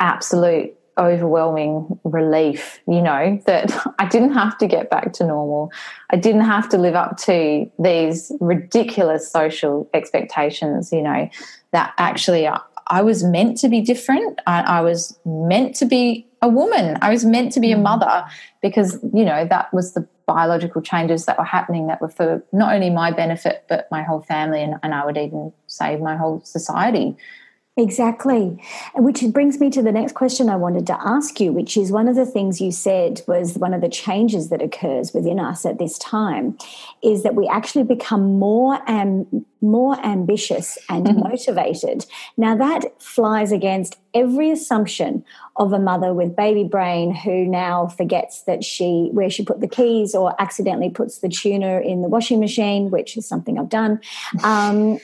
absolute 0.00 0.74
overwhelming 0.98 1.98
relief, 2.04 2.80
you 2.86 3.00
know, 3.00 3.40
that 3.46 3.72
I 3.98 4.06
didn't 4.06 4.34
have 4.34 4.58
to 4.58 4.66
get 4.66 4.90
back 4.90 5.12
to 5.14 5.26
normal. 5.26 5.72
I 6.10 6.16
didn't 6.16 6.42
have 6.42 6.68
to 6.70 6.78
live 6.78 6.94
up 6.94 7.16
to 7.18 7.70
these 7.78 8.32
ridiculous 8.40 9.30
social 9.30 9.88
expectations, 9.94 10.92
you 10.92 11.02
know, 11.02 11.28
that 11.72 11.94
actually 11.96 12.48
I, 12.48 12.60
I 12.88 13.02
was 13.02 13.22
meant 13.22 13.56
to 13.58 13.68
be 13.68 13.80
different. 13.80 14.40
I, 14.46 14.62
I 14.62 14.80
was 14.80 15.18
meant 15.24 15.76
to 15.76 15.86
be 15.86 16.26
a 16.42 16.48
woman. 16.48 16.98
I 17.02 17.10
was 17.10 17.24
meant 17.24 17.52
to 17.52 17.60
be 17.60 17.72
a 17.72 17.76
mm. 17.76 17.82
mother 17.82 18.24
because, 18.62 18.98
you 19.14 19.24
know, 19.24 19.46
that 19.46 19.72
was 19.72 19.94
the 19.94 20.06
biological 20.26 20.80
changes 20.80 21.26
that 21.26 21.38
were 21.38 21.44
happening 21.44 21.88
that 21.88 22.00
were 22.00 22.08
for 22.08 22.42
not 22.52 22.74
only 22.74 22.90
my 22.90 23.10
benefit, 23.10 23.64
but 23.68 23.88
my 23.90 24.02
whole 24.02 24.22
family, 24.22 24.62
and, 24.62 24.76
and 24.82 24.94
I 24.94 25.04
would 25.04 25.16
even 25.16 25.52
say 25.66 25.96
my 25.96 26.16
whole 26.16 26.40
society. 26.44 27.16
Exactly. 27.76 28.62
Which 28.94 29.24
brings 29.32 29.58
me 29.58 29.70
to 29.70 29.82
the 29.82 29.92
next 29.92 30.14
question 30.14 30.48
I 30.48 30.56
wanted 30.56 30.86
to 30.88 30.98
ask 31.00 31.40
you, 31.40 31.52
which 31.52 31.76
is 31.76 31.90
one 31.90 32.08
of 32.08 32.16
the 32.16 32.26
things 32.26 32.60
you 32.60 32.72
said 32.72 33.22
was 33.26 33.56
one 33.56 33.72
of 33.72 33.80
the 33.80 33.88
changes 33.88 34.50
that 34.50 34.60
occurs 34.60 35.14
within 35.14 35.40
us 35.40 35.64
at 35.64 35.78
this 35.78 35.98
time 35.98 36.58
is 37.02 37.22
that 37.22 37.34
we 37.34 37.48
actually 37.48 37.84
become 37.84 38.38
more 38.38 38.80
and 38.86 39.46
more 39.60 39.98
ambitious 40.04 40.78
and 40.88 41.06
mm-hmm. 41.06 41.28
motivated. 41.28 42.06
Now 42.36 42.56
that 42.56 43.00
flies 43.00 43.52
against 43.52 43.98
every 44.14 44.50
assumption 44.50 45.24
of 45.56 45.72
a 45.72 45.78
mother 45.78 46.12
with 46.14 46.34
baby 46.34 46.64
brain 46.64 47.14
who 47.14 47.44
now 47.44 47.86
forgets 47.86 48.42
that 48.42 48.64
she 48.64 49.10
where 49.12 49.28
she 49.30 49.44
put 49.44 49.60
the 49.60 49.68
keys 49.68 50.14
or 50.14 50.34
accidentally 50.40 50.90
puts 50.90 51.18
the 51.18 51.28
tuner 51.28 51.78
in 51.78 52.02
the 52.02 52.08
washing 52.08 52.40
machine, 52.40 52.90
which 52.90 53.16
is 53.16 53.26
something 53.26 53.58
I've 53.58 53.68
done. 53.68 54.00
Um, 54.42 54.98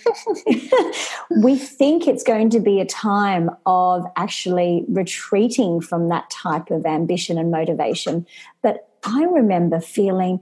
we 1.43 1.57
think 1.57 2.09
it's 2.09 2.23
going 2.23 2.51
to 2.51 2.61
be 2.61 2.81
a 2.81 2.87
time 2.87 3.51
of 3.67 4.07
actually 4.17 4.85
retreating 4.89 5.81
from 5.81 6.09
that 6.09 6.31
type 6.31 6.71
of 6.71 6.87
ambition 6.87 7.39
and 7.39 7.51
motivation. 7.51 8.27
But 8.63 8.89
I 9.05 9.25
remember 9.25 9.81
feeling 9.81 10.41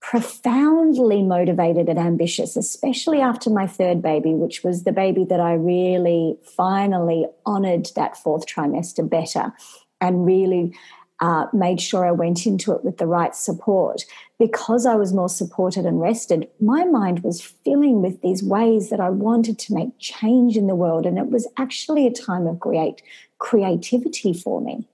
profoundly 0.00 1.22
motivated 1.22 1.88
and 1.88 1.98
ambitious, 1.98 2.56
especially 2.56 3.20
after 3.20 3.50
my 3.50 3.66
third 3.66 4.00
baby, 4.00 4.34
which 4.34 4.62
was 4.62 4.84
the 4.84 4.92
baby 4.92 5.24
that 5.24 5.40
I 5.40 5.54
really 5.54 6.36
finally 6.44 7.26
honored 7.44 7.88
that 7.96 8.16
fourth 8.16 8.46
trimester 8.46 9.08
better 9.08 9.52
and 10.00 10.24
really 10.24 10.74
uh, 11.20 11.46
made 11.52 11.80
sure 11.80 12.06
I 12.06 12.12
went 12.12 12.46
into 12.46 12.72
it 12.72 12.84
with 12.84 12.98
the 12.98 13.06
right 13.06 13.34
support. 13.34 14.04
Because 14.38 14.86
I 14.86 14.94
was 14.94 15.12
more 15.12 15.28
supported 15.28 15.84
and 15.84 16.00
rested, 16.00 16.48
my 16.60 16.84
mind 16.84 17.24
was 17.24 17.42
filling 17.42 18.02
with 18.02 18.22
these 18.22 18.42
ways 18.42 18.90
that 18.90 19.00
I 19.00 19.10
wanted 19.10 19.58
to 19.58 19.74
make 19.74 19.98
change 19.98 20.56
in 20.56 20.68
the 20.68 20.76
world. 20.76 21.06
And 21.06 21.18
it 21.18 21.28
was 21.28 21.48
actually 21.56 22.06
a 22.06 22.12
time 22.12 22.46
of 22.46 22.60
great 22.60 23.02
creativity 23.38 24.32
for 24.32 24.60
me. 24.60 24.86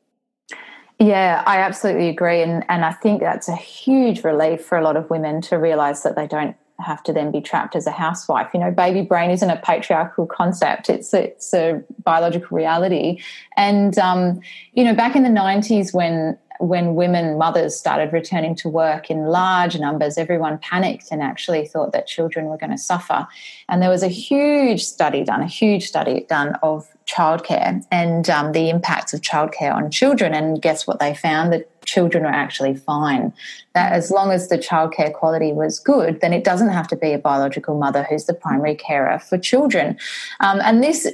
Yeah, 1.00 1.42
I 1.46 1.58
absolutely 1.58 2.08
agree. 2.08 2.40
And, 2.40 2.64
and 2.68 2.84
I 2.84 2.92
think 2.92 3.20
that's 3.20 3.48
a 3.48 3.56
huge 3.56 4.22
relief 4.22 4.64
for 4.64 4.78
a 4.78 4.82
lot 4.84 4.96
of 4.96 5.10
women 5.10 5.40
to 5.42 5.56
realize 5.56 6.02
that 6.04 6.14
they 6.14 6.26
don't 6.26 6.56
have 6.80 7.02
to 7.04 7.12
then 7.12 7.30
be 7.30 7.40
trapped 7.40 7.76
as 7.76 7.86
a 7.86 7.90
housewife. 7.90 8.50
You 8.52 8.60
know, 8.60 8.70
baby 8.70 9.02
brain 9.02 9.30
isn't 9.30 9.48
a 9.48 9.56
patriarchal 9.56 10.26
concept, 10.26 10.88
it's 10.90 11.14
it's 11.14 11.52
a 11.54 11.82
biological 12.02 12.56
reality. 12.56 13.20
And, 13.56 13.96
um, 13.98 14.40
you 14.72 14.84
know, 14.84 14.94
back 14.94 15.14
in 15.16 15.22
the 15.22 15.28
90s 15.28 15.94
when 15.94 16.36
when 16.60 16.94
women 16.94 17.36
mothers 17.38 17.76
started 17.76 18.12
returning 18.12 18.54
to 18.54 18.68
work 18.68 19.10
in 19.10 19.26
large 19.26 19.78
numbers 19.78 20.16
everyone 20.18 20.58
panicked 20.58 21.08
and 21.10 21.22
actually 21.22 21.66
thought 21.66 21.92
that 21.92 22.06
children 22.06 22.46
were 22.46 22.58
going 22.58 22.70
to 22.70 22.78
suffer 22.78 23.26
and 23.68 23.82
there 23.82 23.90
was 23.90 24.02
a 24.02 24.08
huge 24.08 24.84
study 24.84 25.24
done 25.24 25.40
a 25.40 25.46
huge 25.46 25.86
study 25.86 26.24
done 26.28 26.54
of 26.62 26.88
childcare 27.06 27.84
and 27.90 28.30
um, 28.30 28.52
the 28.52 28.70
impacts 28.70 29.12
of 29.12 29.20
childcare 29.20 29.74
on 29.74 29.90
children. 29.90 30.34
And 30.34 30.60
guess 30.60 30.86
what 30.86 31.00
they 31.00 31.14
found? 31.14 31.52
That 31.52 31.68
children 31.84 32.24
were 32.24 32.30
actually 32.30 32.76
fine. 32.76 33.32
That 33.74 33.92
as 33.92 34.10
long 34.10 34.30
as 34.30 34.48
the 34.48 34.58
childcare 34.58 35.12
quality 35.12 35.52
was 35.52 35.78
good, 35.78 36.20
then 36.20 36.32
it 36.32 36.44
doesn't 36.44 36.70
have 36.70 36.88
to 36.88 36.96
be 36.96 37.12
a 37.12 37.18
biological 37.18 37.78
mother 37.78 38.04
who's 38.04 38.24
the 38.24 38.34
primary 38.34 38.74
carer 38.74 39.18
for 39.18 39.38
children. 39.38 39.98
Um, 40.40 40.60
and 40.62 40.82
this 40.82 41.06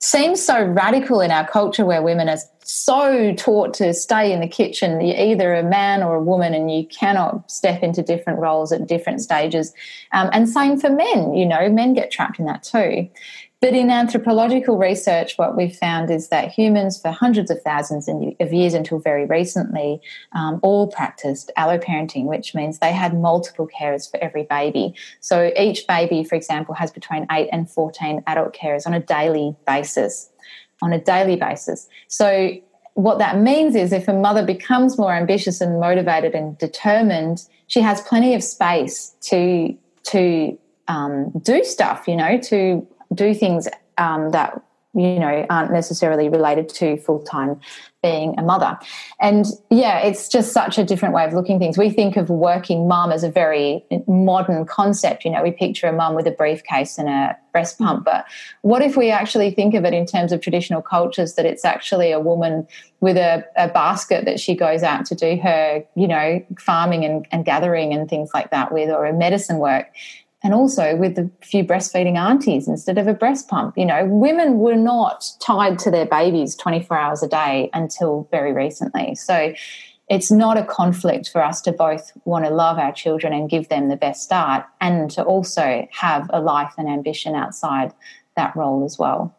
seems 0.00 0.42
so 0.42 0.62
radical 0.62 1.20
in 1.20 1.30
our 1.30 1.46
culture 1.46 1.84
where 1.84 2.02
women 2.02 2.28
are 2.28 2.38
so 2.64 3.34
taught 3.34 3.74
to 3.74 3.92
stay 3.92 4.32
in 4.32 4.40
the 4.40 4.48
kitchen. 4.48 5.00
You're 5.00 5.16
either 5.16 5.54
a 5.54 5.62
man 5.62 6.02
or 6.02 6.16
a 6.16 6.22
woman, 6.22 6.54
and 6.54 6.72
you 6.72 6.86
cannot 6.86 7.50
step 7.50 7.82
into 7.82 8.02
different 8.02 8.38
roles 8.38 8.72
at 8.72 8.86
different 8.86 9.20
stages. 9.20 9.74
Um, 10.12 10.30
and 10.32 10.48
same 10.48 10.80
for 10.80 10.88
men, 10.88 11.34
you 11.34 11.46
know, 11.46 11.68
men 11.68 11.92
get 11.92 12.10
trapped 12.10 12.38
in 12.38 12.46
that 12.46 12.62
too. 12.62 13.08
But 13.60 13.74
in 13.74 13.90
anthropological 13.90 14.78
research, 14.78 15.36
what 15.36 15.54
we've 15.54 15.76
found 15.76 16.10
is 16.10 16.28
that 16.28 16.50
humans, 16.50 16.98
for 16.98 17.10
hundreds 17.10 17.50
of 17.50 17.60
thousands 17.60 18.08
of 18.08 18.52
years 18.52 18.72
until 18.72 18.98
very 18.98 19.26
recently, 19.26 20.00
um, 20.32 20.60
all 20.62 20.86
practiced 20.86 21.50
alloparenting, 21.58 22.24
which 22.24 22.54
means 22.54 22.78
they 22.78 22.92
had 22.92 23.12
multiple 23.12 23.68
carers 23.68 24.10
for 24.10 24.16
every 24.22 24.44
baby. 24.44 24.94
So 25.20 25.52
each 25.58 25.86
baby, 25.86 26.24
for 26.24 26.36
example, 26.36 26.74
has 26.74 26.90
between 26.90 27.26
8 27.30 27.50
and 27.52 27.68
14 27.68 28.22
adult 28.26 28.56
carers 28.56 28.86
on 28.86 28.94
a 28.94 29.00
daily 29.00 29.54
basis. 29.66 30.30
On 30.80 30.94
a 30.94 30.98
daily 30.98 31.36
basis. 31.36 31.86
So 32.08 32.52
what 32.94 33.18
that 33.18 33.38
means 33.38 33.74
is 33.74 33.92
if 33.92 34.08
a 34.08 34.14
mother 34.14 34.44
becomes 34.44 34.96
more 34.96 35.12
ambitious 35.12 35.60
and 35.60 35.78
motivated 35.78 36.34
and 36.34 36.56
determined, 36.56 37.46
she 37.66 37.82
has 37.82 38.00
plenty 38.00 38.34
of 38.34 38.42
space 38.42 39.14
to 39.22 39.76
to 40.04 40.58
um, 40.88 41.30
do 41.42 41.62
stuff, 41.62 42.08
you 42.08 42.16
know, 42.16 42.38
to 42.38 42.86
do 43.14 43.34
things 43.34 43.68
um, 43.98 44.30
that 44.30 44.62
you 44.94 45.20
know 45.20 45.46
aren't 45.48 45.72
necessarily 45.72 46.28
related 46.28 46.68
to 46.68 46.96
full 46.98 47.20
time 47.22 47.60
being 48.02 48.38
a 48.38 48.42
mother. 48.42 48.78
And 49.20 49.46
yeah, 49.68 49.98
it's 49.98 50.28
just 50.28 50.52
such 50.52 50.78
a 50.78 50.84
different 50.84 51.14
way 51.14 51.24
of 51.24 51.34
looking 51.34 51.58
things. 51.58 51.76
We 51.76 51.90
think 51.90 52.16
of 52.16 52.30
working 52.30 52.88
mum 52.88 53.12
as 53.12 53.22
a 53.22 53.30
very 53.30 53.84
modern 54.06 54.64
concept. 54.64 55.24
You 55.24 55.30
know, 55.30 55.42
we 55.42 55.50
picture 55.50 55.86
a 55.86 55.92
mum 55.92 56.14
with 56.14 56.26
a 56.26 56.30
briefcase 56.30 56.96
and 56.98 57.08
a 57.08 57.36
breast 57.52 57.78
pump. 57.78 58.04
But 58.04 58.24
what 58.62 58.80
if 58.80 58.96
we 58.96 59.10
actually 59.10 59.50
think 59.50 59.74
of 59.74 59.84
it 59.84 59.92
in 59.92 60.06
terms 60.06 60.32
of 60.32 60.40
traditional 60.40 60.80
cultures 60.80 61.34
that 61.34 61.44
it's 61.44 61.64
actually 61.64 62.10
a 62.10 62.20
woman 62.20 62.66
with 63.00 63.16
a, 63.16 63.44
a 63.56 63.68
basket 63.68 64.24
that 64.24 64.40
she 64.40 64.54
goes 64.54 64.82
out 64.82 65.04
to 65.06 65.14
do 65.14 65.36
her, 65.36 65.84
you 65.94 66.08
know, 66.08 66.44
farming 66.58 67.04
and, 67.04 67.26
and 67.32 67.44
gathering 67.44 67.92
and 67.92 68.08
things 68.08 68.30
like 68.32 68.50
that 68.50 68.72
with, 68.72 68.88
or 68.88 69.04
a 69.04 69.12
medicine 69.12 69.58
work 69.58 69.88
and 70.42 70.54
also 70.54 70.96
with 70.96 71.18
a 71.18 71.30
few 71.42 71.64
breastfeeding 71.64 72.16
aunties 72.16 72.66
instead 72.66 72.98
of 72.98 73.06
a 73.06 73.14
breast 73.14 73.48
pump. 73.48 73.76
You 73.76 73.86
know, 73.86 74.04
women 74.06 74.58
were 74.58 74.76
not 74.76 75.30
tied 75.40 75.78
to 75.80 75.90
their 75.90 76.06
babies 76.06 76.56
24 76.56 76.96
hours 76.96 77.22
a 77.22 77.28
day 77.28 77.70
until 77.72 78.26
very 78.30 78.52
recently. 78.52 79.14
So 79.14 79.52
it's 80.08 80.30
not 80.30 80.56
a 80.56 80.64
conflict 80.64 81.30
for 81.30 81.42
us 81.42 81.60
to 81.62 81.72
both 81.72 82.12
want 82.24 82.44
to 82.44 82.50
love 82.50 82.78
our 82.78 82.92
children 82.92 83.32
and 83.32 83.48
give 83.48 83.68
them 83.68 83.88
the 83.88 83.96
best 83.96 84.24
start 84.24 84.66
and 84.80 85.10
to 85.12 85.22
also 85.22 85.86
have 85.92 86.28
a 86.32 86.40
life 86.40 86.74
and 86.76 86.88
ambition 86.88 87.34
outside 87.34 87.92
that 88.36 88.56
role 88.56 88.84
as 88.84 88.98
well. 88.98 89.34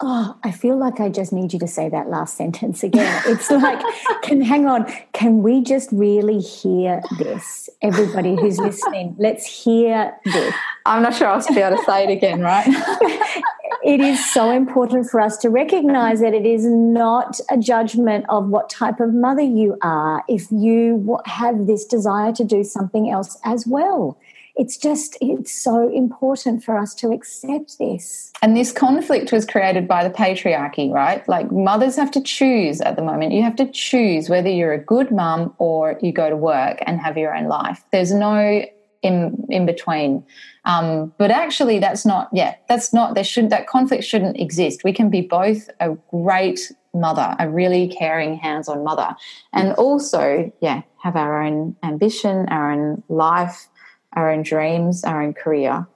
Oh, 0.00 0.36
I 0.42 0.50
feel 0.50 0.76
like 0.76 0.98
I 0.98 1.08
just 1.08 1.32
need 1.32 1.52
you 1.52 1.58
to 1.60 1.68
say 1.68 1.88
that 1.88 2.08
last 2.08 2.36
sentence 2.36 2.82
again. 2.82 3.22
It's 3.26 3.48
like, 3.48 3.80
can 4.22 4.40
hang 4.40 4.66
on, 4.66 4.92
can 5.12 5.42
we 5.42 5.62
just 5.62 5.88
really 5.92 6.40
hear 6.40 7.00
this? 7.18 7.70
Everybody 7.80 8.34
who's 8.34 8.58
listening, 8.58 9.14
let's 9.18 9.46
hear 9.46 10.12
this. 10.24 10.52
I'm 10.84 11.02
not 11.02 11.14
sure 11.14 11.28
I'll 11.28 11.46
be 11.46 11.60
able 11.60 11.76
to 11.76 11.84
say 11.84 12.04
it 12.04 12.10
again, 12.10 12.40
right? 12.40 12.66
it 13.84 14.00
is 14.00 14.32
so 14.32 14.50
important 14.50 15.08
for 15.08 15.20
us 15.20 15.36
to 15.38 15.48
recognize 15.48 16.20
that 16.20 16.34
it 16.34 16.44
is 16.44 16.66
not 16.66 17.38
a 17.48 17.56
judgment 17.56 18.24
of 18.28 18.48
what 18.48 18.68
type 18.68 18.98
of 18.98 19.14
mother 19.14 19.42
you 19.42 19.78
are 19.82 20.24
if 20.28 20.50
you 20.50 21.20
have 21.24 21.68
this 21.68 21.84
desire 21.84 22.32
to 22.32 22.42
do 22.42 22.64
something 22.64 23.10
else 23.10 23.38
as 23.44 23.64
well 23.64 24.18
it's 24.56 24.76
just 24.76 25.16
it's 25.20 25.52
so 25.52 25.92
important 25.92 26.62
for 26.62 26.78
us 26.78 26.94
to 26.94 27.10
accept 27.10 27.78
this. 27.78 28.32
And 28.40 28.56
this 28.56 28.70
conflict 28.70 29.32
was 29.32 29.44
created 29.44 29.88
by 29.88 30.06
the 30.06 30.14
patriarchy 30.14 30.92
right? 30.92 31.26
Like 31.28 31.50
mothers 31.50 31.96
have 31.96 32.10
to 32.12 32.20
choose 32.20 32.80
at 32.80 32.96
the 32.96 33.02
moment. 33.02 33.32
You 33.32 33.42
have 33.42 33.56
to 33.56 33.70
choose 33.70 34.28
whether 34.28 34.48
you're 34.48 34.72
a 34.72 34.78
good 34.78 35.10
mum 35.10 35.54
or 35.58 35.98
you 36.00 36.12
go 36.12 36.30
to 36.30 36.36
work 36.36 36.78
and 36.86 37.00
have 37.00 37.18
your 37.18 37.34
own 37.34 37.48
life. 37.48 37.84
There's 37.90 38.12
no 38.12 38.64
in 39.02 39.46
in 39.50 39.66
between. 39.66 40.24
Um, 40.64 41.12
but 41.18 41.30
actually 41.30 41.78
that's 41.78 42.06
not 42.06 42.28
yeah 42.32 42.54
that's 42.68 42.92
not 42.92 43.14
there 43.14 43.24
should 43.24 43.50
that 43.50 43.66
conflict 43.66 44.04
shouldn't 44.04 44.38
exist. 44.38 44.84
We 44.84 44.92
can 44.92 45.10
be 45.10 45.20
both 45.20 45.68
a 45.80 45.96
great 46.10 46.72
mother 46.94 47.34
a 47.40 47.50
really 47.50 47.88
caring 47.88 48.36
hands-on 48.36 48.84
mother 48.84 49.16
and 49.52 49.72
also 49.72 50.52
yeah 50.60 50.82
have 51.02 51.16
our 51.16 51.42
own 51.42 51.74
ambition 51.82 52.46
our 52.50 52.70
own 52.70 53.02
life 53.08 53.66
our 54.14 54.30
own 54.30 54.42
dreams, 54.42 55.04
our 55.04 55.22
own 55.22 55.34
career. 55.34 55.86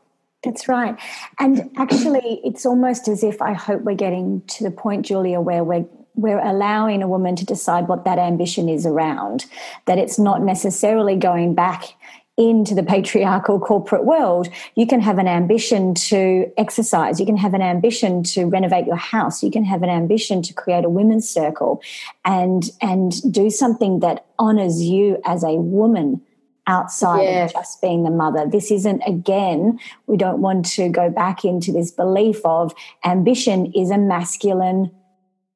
That's 0.44 0.68
right. 0.68 0.96
And 1.38 1.70
actually, 1.76 2.40
it's 2.44 2.64
almost 2.64 3.09
as 3.09 3.24
if 3.24 3.42
I 3.42 3.54
hope 3.54 3.83
we're 3.83 3.96
getting 3.96 4.42
to 4.42 4.64
the 4.64 4.70
point, 4.70 5.07
Julia, 5.07 5.40
where 5.40 5.64
we're 5.64 5.87
we're 6.14 6.40
allowing 6.40 7.00
a 7.00 7.09
woman 7.09 7.37
to 7.37 7.44
decide 7.44 7.87
what 7.87 8.04
that 8.04 8.18
ambition 8.18 8.68
is 8.68 8.85
around. 8.85 9.46
That 9.87 9.98
it's 9.98 10.18
not 10.18 10.42
necessarily 10.42 11.16
going 11.16 11.54
back 11.54 11.94
into 12.38 12.74
the 12.74 12.83
patriarchal 12.94 13.59
corporate 13.59 14.04
world, 14.04 14.48
you 14.76 14.87
can 14.87 15.00
have 15.00 15.18
an 15.18 15.28
ambition 15.28 15.92
to 15.92 16.50
exercise. 16.57 17.20
You 17.20 17.26
can 17.26 17.37
have 17.37 17.52
an 17.52 17.62
ambition 17.62 18.22
to 18.22 18.46
renovate 18.46 18.87
your 18.87 18.96
house. 18.96 19.42
You 19.42 19.50
can 19.50 19.64
have 19.64 19.83
an 19.83 19.90
ambition 19.90 20.40
to 20.42 20.54
create 20.54 20.85
a 20.85 20.88
women's 20.88 21.28
circle 21.28 21.83
and, 22.24 22.70
and 22.81 23.12
do 23.31 23.50
something 23.50 24.00
that 24.00 24.24
honors 24.38 24.83
you 24.83 25.20
as 25.26 25.42
a 25.42 25.54
woman 25.54 26.22
outside 26.68 27.24
of 27.24 27.52
just 27.52 27.81
being 27.81 28.04
the 28.04 28.11
mother. 28.11 28.46
This 28.46 28.70
isn't, 28.70 29.02
again, 29.07 29.81
we 30.07 30.16
don't 30.16 30.40
want 30.40 30.66
to 30.66 30.88
go 30.90 31.11
back 31.11 31.44
into 31.44 31.72
this 31.72 31.90
belief 31.90 32.40
of 32.44 32.72
ambition 33.04 33.72
is 33.72 33.90
a 33.90 33.98
masculine 33.98 34.92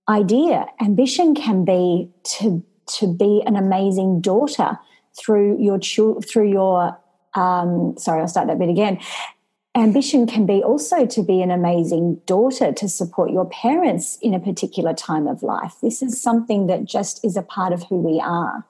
idea. 0.09 0.67
Ambition 0.81 1.35
can 1.35 1.65
be 1.65 2.11
to, 2.39 2.65
to 2.87 3.15
be 3.15 3.43
an 3.47 3.57
amazing 3.57 4.21
daughter 4.21 4.79
through 5.17 5.63
your, 5.63 5.79
through 5.79 6.51
your, 6.51 6.99
um, 7.35 7.95
sorry, 7.99 8.23
I'll 8.23 8.29
start 8.29 8.49
that 8.49 8.59
bit 8.59 8.71
again. 8.71 8.99
Ambition 9.75 10.27
can 10.27 10.45
be 10.45 10.63
also 10.63 11.07
to 11.07 11.23
be 11.23 11.41
an 11.41 11.51
amazing 11.51 12.21
daughter 12.27 12.73
to 12.73 12.89
support 12.89 13.31
your 13.31 13.47
parents 13.49 14.19
in 14.21 14.35
a 14.35 14.41
particular 14.41 14.93
time 14.93 15.27
of 15.27 15.43
life. 15.43 15.77
This 15.83 16.03
is 16.03 16.21
something 16.21 16.67
that 16.67 16.85
just 16.85 17.25
is 17.25 17.37
a 17.37 17.43
part 17.43 17.73
of 17.73 17.83
who 17.85 17.97
we 17.97 18.21
are. 18.21 18.67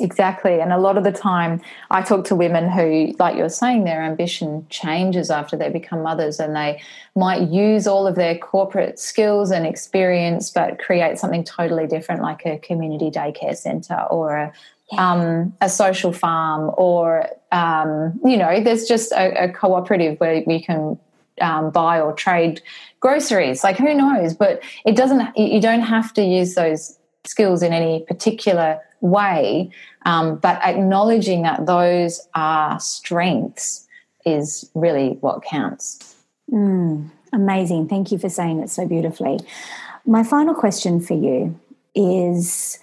Exactly. 0.00 0.60
And 0.60 0.72
a 0.72 0.78
lot 0.78 0.98
of 0.98 1.04
the 1.04 1.12
time, 1.12 1.60
I 1.88 2.02
talk 2.02 2.24
to 2.26 2.34
women 2.34 2.68
who, 2.68 3.14
like 3.20 3.36
you're 3.36 3.48
saying, 3.48 3.84
their 3.84 4.02
ambition 4.02 4.66
changes 4.68 5.30
after 5.30 5.56
they 5.56 5.68
become 5.70 6.02
mothers 6.02 6.40
and 6.40 6.56
they 6.56 6.82
might 7.14 7.48
use 7.48 7.86
all 7.86 8.04
of 8.08 8.16
their 8.16 8.36
corporate 8.36 8.98
skills 8.98 9.52
and 9.52 9.64
experience, 9.64 10.50
but 10.50 10.80
create 10.80 11.18
something 11.18 11.44
totally 11.44 11.86
different, 11.86 12.22
like 12.22 12.44
a 12.44 12.58
community 12.58 13.08
daycare 13.08 13.56
center 13.56 14.00
or 14.10 14.34
a, 14.34 14.52
yeah. 14.90 15.12
um, 15.12 15.54
a 15.60 15.68
social 15.68 16.12
farm, 16.12 16.74
or, 16.76 17.28
um, 17.52 18.18
you 18.24 18.36
know, 18.36 18.60
there's 18.60 18.86
just 18.86 19.12
a, 19.12 19.44
a 19.44 19.48
cooperative 19.52 20.18
where 20.18 20.42
we 20.44 20.60
can 20.60 20.98
um, 21.40 21.70
buy 21.70 22.00
or 22.00 22.12
trade 22.12 22.60
groceries. 22.98 23.62
Like, 23.62 23.76
who 23.76 23.94
knows? 23.94 24.34
But 24.34 24.60
it 24.84 24.96
doesn't, 24.96 25.36
you 25.36 25.60
don't 25.60 25.82
have 25.82 26.12
to 26.14 26.22
use 26.24 26.54
those 26.54 26.98
skills 27.26 27.62
in 27.62 27.72
any 27.72 28.04
particular 28.06 28.80
way, 29.00 29.70
um, 30.06 30.36
but 30.36 30.62
acknowledging 30.62 31.42
that 31.42 31.66
those 31.66 32.26
are 32.34 32.78
strengths 32.80 33.86
is 34.24 34.70
really 34.74 35.18
what 35.20 35.42
counts. 35.42 36.14
Mm, 36.50 37.10
amazing. 37.32 37.88
Thank 37.88 38.12
you 38.12 38.18
for 38.18 38.28
saying 38.28 38.60
it 38.60 38.70
so 38.70 38.86
beautifully. 38.86 39.40
My 40.06 40.22
final 40.22 40.54
question 40.54 41.00
for 41.00 41.14
you 41.14 41.58
is 41.94 42.78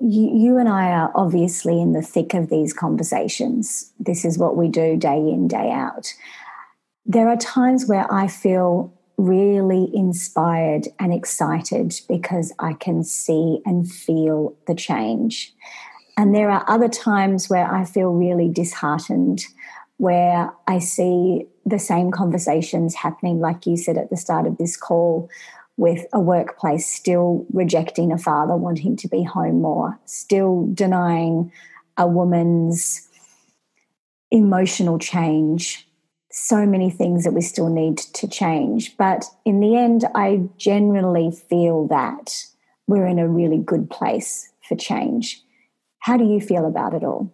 you, 0.00 0.30
you, 0.36 0.58
and 0.58 0.68
I 0.68 0.90
are 0.90 1.12
obviously 1.14 1.80
in 1.80 1.92
the 1.92 2.02
thick 2.02 2.34
of 2.34 2.50
these 2.50 2.72
conversations. 2.72 3.92
This 3.98 4.24
is 4.24 4.38
what 4.38 4.56
we 4.56 4.68
do 4.68 4.96
day 4.96 5.16
in, 5.16 5.48
day 5.48 5.70
out. 5.70 6.12
There 7.06 7.28
are 7.28 7.36
times 7.36 7.86
where 7.86 8.12
I 8.12 8.26
feel 8.26 8.92
really 9.18 9.90
inspired 9.94 10.88
and 10.98 11.12
excited 11.12 11.94
because 12.08 12.52
I 12.58 12.74
can 12.74 13.02
see 13.02 13.60
and 13.64 13.90
feel 13.90 14.54
the 14.66 14.74
change. 14.74 15.54
And 16.16 16.34
there 16.34 16.50
are 16.50 16.64
other 16.68 16.88
times 16.88 17.48
where 17.48 17.70
I 17.70 17.84
feel 17.84 18.10
really 18.10 18.48
disheartened, 18.48 19.44
where 19.96 20.52
I 20.66 20.78
see 20.78 21.46
the 21.64 21.78
same 21.78 22.10
conversations 22.10 22.94
happening, 22.94 23.40
like 23.40 23.66
you 23.66 23.76
said 23.76 23.98
at 23.98 24.10
the 24.10 24.16
start 24.16 24.46
of 24.46 24.58
this 24.58 24.76
call, 24.76 25.28
with 25.78 26.06
a 26.12 26.20
workplace 26.20 26.86
still 26.86 27.44
rejecting 27.52 28.12
a 28.12 28.18
father 28.18 28.56
wanting 28.56 28.96
to 28.96 29.08
be 29.08 29.22
home 29.22 29.60
more, 29.60 29.98
still 30.06 30.68
denying 30.72 31.52
a 31.98 32.06
woman's 32.06 33.08
emotional 34.30 34.98
change 34.98 35.85
so 36.38 36.66
many 36.66 36.90
things 36.90 37.24
that 37.24 37.32
we 37.32 37.40
still 37.40 37.70
need 37.70 37.96
to 37.96 38.28
change. 38.28 38.94
But 38.98 39.24
in 39.46 39.60
the 39.60 39.74
end, 39.74 40.04
I 40.14 40.42
generally 40.58 41.30
feel 41.30 41.86
that 41.88 42.44
we're 42.86 43.06
in 43.06 43.18
a 43.18 43.26
really 43.26 43.56
good 43.56 43.88
place 43.88 44.52
for 44.68 44.76
change. 44.76 45.42
How 46.00 46.18
do 46.18 46.24
you 46.24 46.40
feel 46.40 46.66
about 46.66 46.92
it 46.92 47.02
all? 47.02 47.32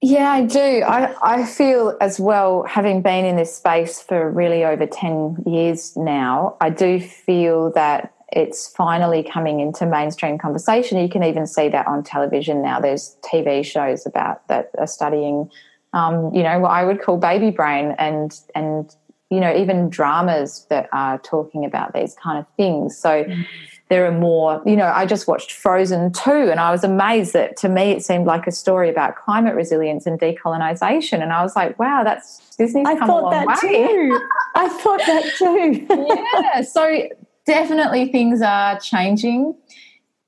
Yeah, 0.00 0.30
I 0.30 0.44
do. 0.44 0.82
I, 0.86 1.14
I 1.22 1.44
feel 1.44 1.96
as 2.00 2.20
well, 2.20 2.64
having 2.68 3.02
been 3.02 3.24
in 3.24 3.34
this 3.34 3.54
space 3.54 4.00
for 4.00 4.30
really 4.30 4.64
over 4.64 4.86
10 4.86 5.42
years 5.44 5.96
now, 5.96 6.56
I 6.60 6.70
do 6.70 7.00
feel 7.00 7.72
that 7.72 8.14
it's 8.32 8.68
finally 8.68 9.24
coming 9.24 9.58
into 9.58 9.86
mainstream 9.86 10.38
conversation. 10.38 10.98
You 10.98 11.08
can 11.08 11.24
even 11.24 11.48
see 11.48 11.68
that 11.68 11.88
on 11.88 12.04
television 12.04 12.62
now. 12.62 12.78
There's 12.78 13.16
TV 13.22 13.64
shows 13.64 14.06
about 14.06 14.46
that 14.46 14.70
are 14.78 14.86
studying 14.86 15.50
um, 15.92 16.34
you 16.34 16.42
know, 16.42 16.58
what 16.60 16.70
I 16.70 16.84
would 16.84 17.00
call 17.00 17.16
baby 17.18 17.50
brain 17.50 17.94
and 17.98 18.38
and 18.54 18.94
you 19.30 19.40
know 19.40 19.54
even 19.54 19.88
dramas 19.88 20.66
that 20.70 20.88
are 20.92 21.18
talking 21.18 21.64
about 21.64 21.92
these 21.92 22.14
kind 22.14 22.38
of 22.38 22.46
things. 22.56 22.96
So 22.96 23.24
mm. 23.24 23.46
there 23.88 24.06
are 24.06 24.18
more. 24.18 24.62
You 24.64 24.76
know, 24.76 24.90
I 24.94 25.06
just 25.06 25.28
watched 25.28 25.52
Frozen 25.52 26.12
two, 26.12 26.50
and 26.50 26.60
I 26.60 26.70
was 26.70 26.82
amazed 26.84 27.32
that 27.34 27.56
to 27.58 27.68
me 27.68 27.90
it 27.90 28.04
seemed 28.04 28.26
like 28.26 28.46
a 28.46 28.52
story 28.52 28.88
about 28.88 29.16
climate 29.16 29.54
resilience 29.54 30.06
and 30.06 30.18
decolonization, 30.18 31.22
and 31.22 31.32
I 31.32 31.42
was 31.42 31.54
like, 31.56 31.78
wow, 31.78 32.02
that's 32.04 32.56
Disney's 32.56 32.86
I 32.86 32.96
come 32.96 33.10
a 33.10 33.20
long 33.20 33.46
way. 33.46 33.54
Too. 33.60 34.28
I 34.54 34.68
thought 34.68 35.00
that 35.00 35.34
too. 35.36 35.86
yeah. 36.54 36.62
So 36.62 37.08
definitely 37.44 38.10
things 38.10 38.40
are 38.40 38.78
changing. 38.80 39.54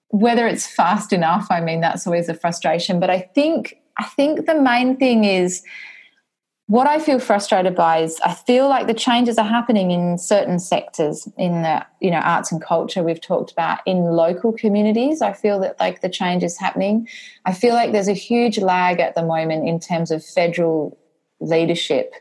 Whether 0.08 0.46
it's 0.46 0.66
fast 0.66 1.12
enough, 1.12 1.46
I 1.50 1.60
mean, 1.60 1.80
that's 1.80 2.06
always 2.06 2.28
a 2.28 2.34
frustration. 2.34 3.00
But 3.00 3.10
I 3.10 3.20
think 3.20 3.80
I 3.96 4.04
think 4.04 4.46
the 4.46 4.60
main 4.60 4.96
thing 4.96 5.24
is 5.24 5.62
what 6.66 6.86
I 6.86 6.98
feel 6.98 7.18
frustrated 7.18 7.74
by 7.74 7.98
is 7.98 8.18
I 8.24 8.32
feel 8.32 8.68
like 8.68 8.86
the 8.86 8.94
changes 8.94 9.36
are 9.36 9.44
happening 9.44 9.90
in 9.90 10.16
certain 10.16 10.58
sectors 10.58 11.28
in 11.36 11.62
the 11.62 11.84
you 12.00 12.10
know 12.10 12.18
arts 12.18 12.50
and 12.50 12.62
culture 12.62 13.02
we've 13.02 13.20
talked 13.20 13.52
about 13.52 13.80
in 13.84 13.98
local 13.98 14.52
communities. 14.52 15.20
I 15.20 15.34
feel 15.34 15.60
that 15.60 15.78
like 15.78 16.00
the 16.00 16.08
change 16.08 16.42
is 16.42 16.58
happening. 16.58 17.06
I 17.44 17.52
feel 17.52 17.74
like 17.74 17.92
there's 17.92 18.08
a 18.08 18.14
huge 18.14 18.58
lag 18.58 18.98
at 18.98 19.14
the 19.14 19.22
moment 19.22 19.68
in 19.68 19.78
terms 19.78 20.10
of 20.10 20.24
federal 20.24 20.98
leadership 21.38 22.14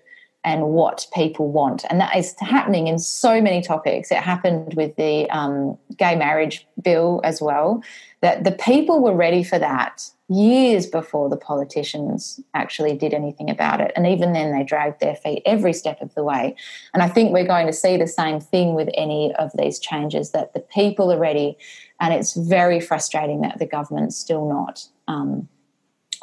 and 0.43 0.63
what 0.63 1.07
people 1.13 1.49
want, 1.49 1.85
and 1.89 2.01
that 2.01 2.17
is 2.17 2.35
happening 2.41 2.87
in 2.87 2.99
so 2.99 3.41
many 3.41 3.61
topics. 3.61 4.11
It 4.11 4.17
happened 4.17 4.73
with 4.73 4.93
the 4.97 5.29
um, 5.29 5.77
gay 5.97 6.17
marriage 6.17 6.67
bill 6.83 7.21
as 7.23 7.41
well. 7.41 7.81
That 8.19 8.43
the 8.43 8.51
people 8.51 9.01
were 9.01 9.15
ready 9.15 9.41
for 9.41 9.57
that 9.57 10.05
years 10.33 10.87
before 10.87 11.29
the 11.29 11.37
politicians 11.37 12.39
actually 12.53 12.95
did 12.95 13.13
anything 13.13 13.49
about 13.49 13.81
it. 13.81 13.91
And 13.95 14.07
even 14.07 14.33
then, 14.33 14.51
they 14.51 14.63
dragged 14.63 14.99
their 14.99 15.15
feet 15.15 15.43
every 15.45 15.73
step 15.73 16.01
of 16.01 16.13
the 16.15 16.23
way. 16.23 16.55
And 16.93 17.03
I 17.03 17.07
think 17.07 17.31
we're 17.31 17.47
going 17.47 17.67
to 17.67 17.73
see 17.73 17.97
the 17.97 18.07
same 18.07 18.39
thing 18.39 18.73
with 18.73 18.89
any 18.95 19.33
of 19.35 19.51
these 19.55 19.79
changes 19.79 20.31
that 20.31 20.53
the 20.53 20.59
people 20.59 21.11
are 21.11 21.19
ready. 21.19 21.57
And 21.99 22.13
it's 22.13 22.33
very 22.33 22.79
frustrating 22.79 23.41
that 23.41 23.59
the 23.59 23.65
government's 23.65 24.17
still 24.17 24.47
not. 24.47 24.87
Um, 25.07 25.47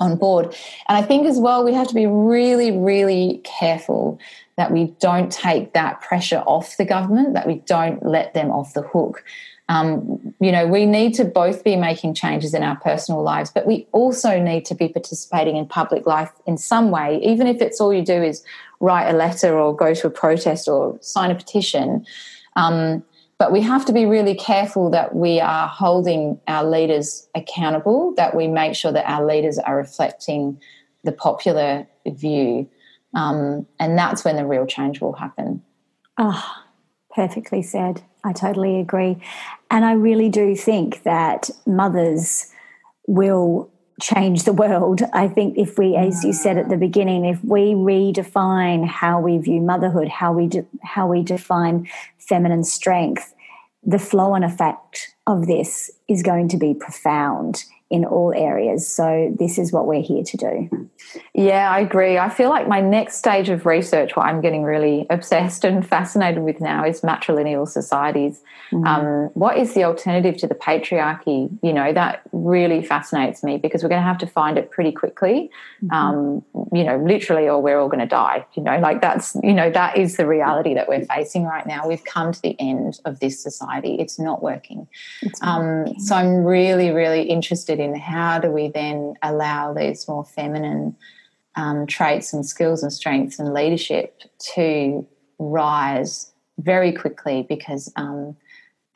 on 0.00 0.16
board. 0.16 0.46
And 0.88 0.96
I 0.96 1.02
think 1.02 1.26
as 1.26 1.38
well, 1.38 1.62
we 1.62 1.74
have 1.74 1.86
to 1.88 1.94
be 1.94 2.06
really, 2.06 2.70
really 2.70 3.42
careful 3.44 4.18
that 4.56 4.72
we 4.72 4.86
don't 4.98 5.30
take 5.30 5.74
that 5.74 6.00
pressure 6.00 6.42
off 6.46 6.78
the 6.78 6.86
government, 6.86 7.34
that 7.34 7.46
we 7.46 7.56
don't 7.66 8.04
let 8.04 8.32
them 8.32 8.50
off 8.50 8.72
the 8.72 8.82
hook 8.82 9.22
um, 9.70 10.34
you 10.40 10.50
know, 10.50 10.66
we 10.66 10.84
need 10.84 11.14
to 11.14 11.24
both 11.24 11.62
be 11.62 11.76
making 11.76 12.14
changes 12.14 12.54
in 12.54 12.64
our 12.64 12.74
personal 12.80 13.22
lives, 13.22 13.52
but 13.52 13.68
we 13.68 13.86
also 13.92 14.40
need 14.40 14.64
to 14.64 14.74
be 14.74 14.88
participating 14.88 15.56
in 15.56 15.64
public 15.64 16.06
life 16.06 16.32
in 16.44 16.58
some 16.58 16.90
way, 16.90 17.20
even 17.22 17.46
if 17.46 17.62
it's 17.62 17.80
all 17.80 17.94
you 17.94 18.04
do 18.04 18.20
is 18.20 18.44
write 18.80 19.08
a 19.08 19.16
letter 19.16 19.56
or 19.56 19.74
go 19.74 19.94
to 19.94 20.08
a 20.08 20.10
protest 20.10 20.66
or 20.66 20.98
sign 21.00 21.30
a 21.30 21.36
petition. 21.36 22.04
Um, 22.56 23.04
but 23.38 23.52
we 23.52 23.60
have 23.60 23.84
to 23.84 23.92
be 23.92 24.06
really 24.06 24.34
careful 24.34 24.90
that 24.90 25.14
we 25.14 25.38
are 25.38 25.68
holding 25.68 26.40
our 26.48 26.64
leaders 26.64 27.28
accountable, 27.36 28.12
that 28.16 28.34
we 28.34 28.48
make 28.48 28.74
sure 28.74 28.90
that 28.90 29.08
our 29.08 29.24
leaders 29.24 29.56
are 29.56 29.76
reflecting 29.76 30.60
the 31.04 31.12
popular 31.12 31.86
view. 32.08 32.68
Um, 33.14 33.68
and 33.78 33.96
that's 33.96 34.24
when 34.24 34.34
the 34.34 34.44
real 34.44 34.66
change 34.66 35.00
will 35.00 35.12
happen. 35.12 35.62
Oh, 36.18 36.44
perfectly 37.14 37.62
said. 37.62 38.02
I 38.24 38.32
totally 38.32 38.80
agree. 38.80 39.22
And 39.70 39.84
I 39.84 39.92
really 39.92 40.28
do 40.28 40.56
think 40.56 41.04
that 41.04 41.50
mothers 41.66 42.52
will 43.06 43.70
change 44.00 44.44
the 44.44 44.52
world. 44.52 45.02
I 45.12 45.28
think 45.28 45.58
if 45.58 45.78
we, 45.78 45.94
as 45.94 46.24
you 46.24 46.32
said 46.32 46.58
at 46.58 46.68
the 46.68 46.76
beginning, 46.76 47.24
if 47.24 47.42
we 47.44 47.74
redefine 47.74 48.86
how 48.86 49.20
we 49.20 49.38
view 49.38 49.60
motherhood, 49.60 50.08
how 50.08 50.32
we 50.32 50.46
de- 50.46 50.66
how 50.82 51.06
we 51.06 51.22
define 51.22 51.88
feminine 52.18 52.64
strength, 52.64 53.34
the 53.84 53.98
flow 53.98 54.34
and 54.34 54.44
effect 54.44 55.14
of 55.26 55.46
this 55.46 55.90
is 56.08 56.22
going 56.22 56.48
to 56.48 56.56
be 56.56 56.74
profound 56.74 57.64
in 57.90 58.04
all 58.04 58.32
areas. 58.34 58.86
So 58.86 59.34
this 59.36 59.58
is 59.58 59.72
what 59.72 59.86
we're 59.86 60.02
here 60.02 60.22
to 60.22 60.36
do. 60.36 60.90
Yeah, 61.34 61.70
I 61.70 61.80
agree. 61.80 62.18
I 62.18 62.28
feel 62.28 62.48
like 62.48 62.68
my 62.68 62.80
next 62.80 63.16
stage 63.16 63.48
of 63.48 63.66
research, 63.66 64.14
what 64.14 64.26
I'm 64.26 64.40
getting 64.40 64.62
really 64.62 65.06
obsessed 65.10 65.64
and 65.64 65.86
fascinated 65.86 66.44
with 66.44 66.60
now, 66.60 66.84
is 66.84 67.00
matrilineal 67.00 67.66
societies. 67.66 68.42
Mm-hmm. 68.70 68.86
Um, 68.86 69.30
what 69.34 69.56
is 69.58 69.74
the 69.74 69.82
alternative 69.82 70.36
to 70.38 70.46
the 70.46 70.54
patriarchy? 70.54 71.50
You 71.62 71.72
know, 71.72 71.92
that 71.92 72.22
really 72.30 72.84
fascinates 72.84 73.42
me 73.42 73.58
because 73.58 73.82
we're 73.82 73.88
going 73.88 74.02
to 74.02 74.06
have 74.06 74.18
to 74.18 74.26
find 74.26 74.56
it 74.56 74.70
pretty 74.70 74.92
quickly. 74.92 75.50
Mm-hmm. 75.82 75.92
Um, 75.92 76.44
you 76.72 76.84
know, 76.84 76.96
literally, 76.98 77.48
or 77.48 77.60
we're 77.60 77.80
all 77.80 77.88
going 77.88 78.00
to 78.00 78.06
die. 78.06 78.46
You 78.54 78.62
know, 78.62 78.78
like 78.78 79.00
that's 79.00 79.36
you 79.42 79.52
know 79.52 79.70
that 79.70 79.96
is 79.96 80.16
the 80.16 80.28
reality 80.28 80.74
that 80.74 80.88
we're 80.88 81.04
facing 81.06 81.44
right 81.44 81.66
now. 81.66 81.88
We've 81.88 82.04
come 82.04 82.30
to 82.30 82.40
the 82.40 82.54
end 82.60 83.00
of 83.04 83.18
this 83.18 83.42
society. 83.42 83.96
It's 83.98 84.20
not 84.20 84.42
working. 84.44 84.86
It's 85.22 85.42
not 85.42 85.60
um, 85.60 85.66
working. 85.66 86.00
So 86.00 86.14
I'm 86.14 86.44
really, 86.44 86.90
really 86.90 87.22
interested 87.22 87.79
in 87.80 87.94
how 87.98 88.38
do 88.38 88.50
we 88.50 88.68
then 88.68 89.14
allow 89.22 89.72
these 89.72 90.06
more 90.06 90.24
feminine 90.24 90.96
um, 91.56 91.86
traits 91.86 92.32
and 92.32 92.46
skills 92.46 92.82
and 92.82 92.92
strengths 92.92 93.38
and 93.38 93.52
leadership 93.52 94.22
to 94.54 95.06
rise 95.38 96.32
very 96.58 96.92
quickly 96.92 97.44
because 97.48 97.92
um, 97.96 98.36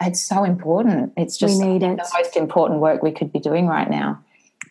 it's 0.00 0.20
so 0.20 0.44
important. 0.44 1.12
It's 1.16 1.36
just 1.36 1.60
it. 1.60 1.80
the 1.80 2.10
most 2.14 2.36
important 2.36 2.80
work 2.80 3.02
we 3.02 3.12
could 3.12 3.32
be 3.32 3.38
doing 3.38 3.66
right 3.66 3.90
now. 3.90 4.22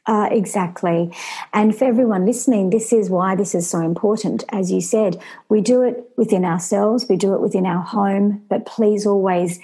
Uh, 0.06 0.28
exactly. 0.32 1.14
And 1.54 1.76
for 1.76 1.86
everyone 1.86 2.26
listening, 2.26 2.72
this 2.72 2.92
is 2.92 3.10
why 3.10 3.36
this 3.36 3.56
is 3.56 3.70
so 3.70 3.80
important. 3.80 4.44
As 4.50 4.70
you 4.70 4.82
said, 4.82 5.22
we 5.48 5.62
do 5.62 5.82
it 5.82 6.10
within 6.18 6.44
ourselves, 6.44 7.08
we 7.08 7.16
do 7.16 7.34
it 7.34 7.40
within 7.40 7.66
our 7.66 7.82
home, 7.82 8.44
but 8.50 8.66
please 8.66 9.06
always 9.06 9.60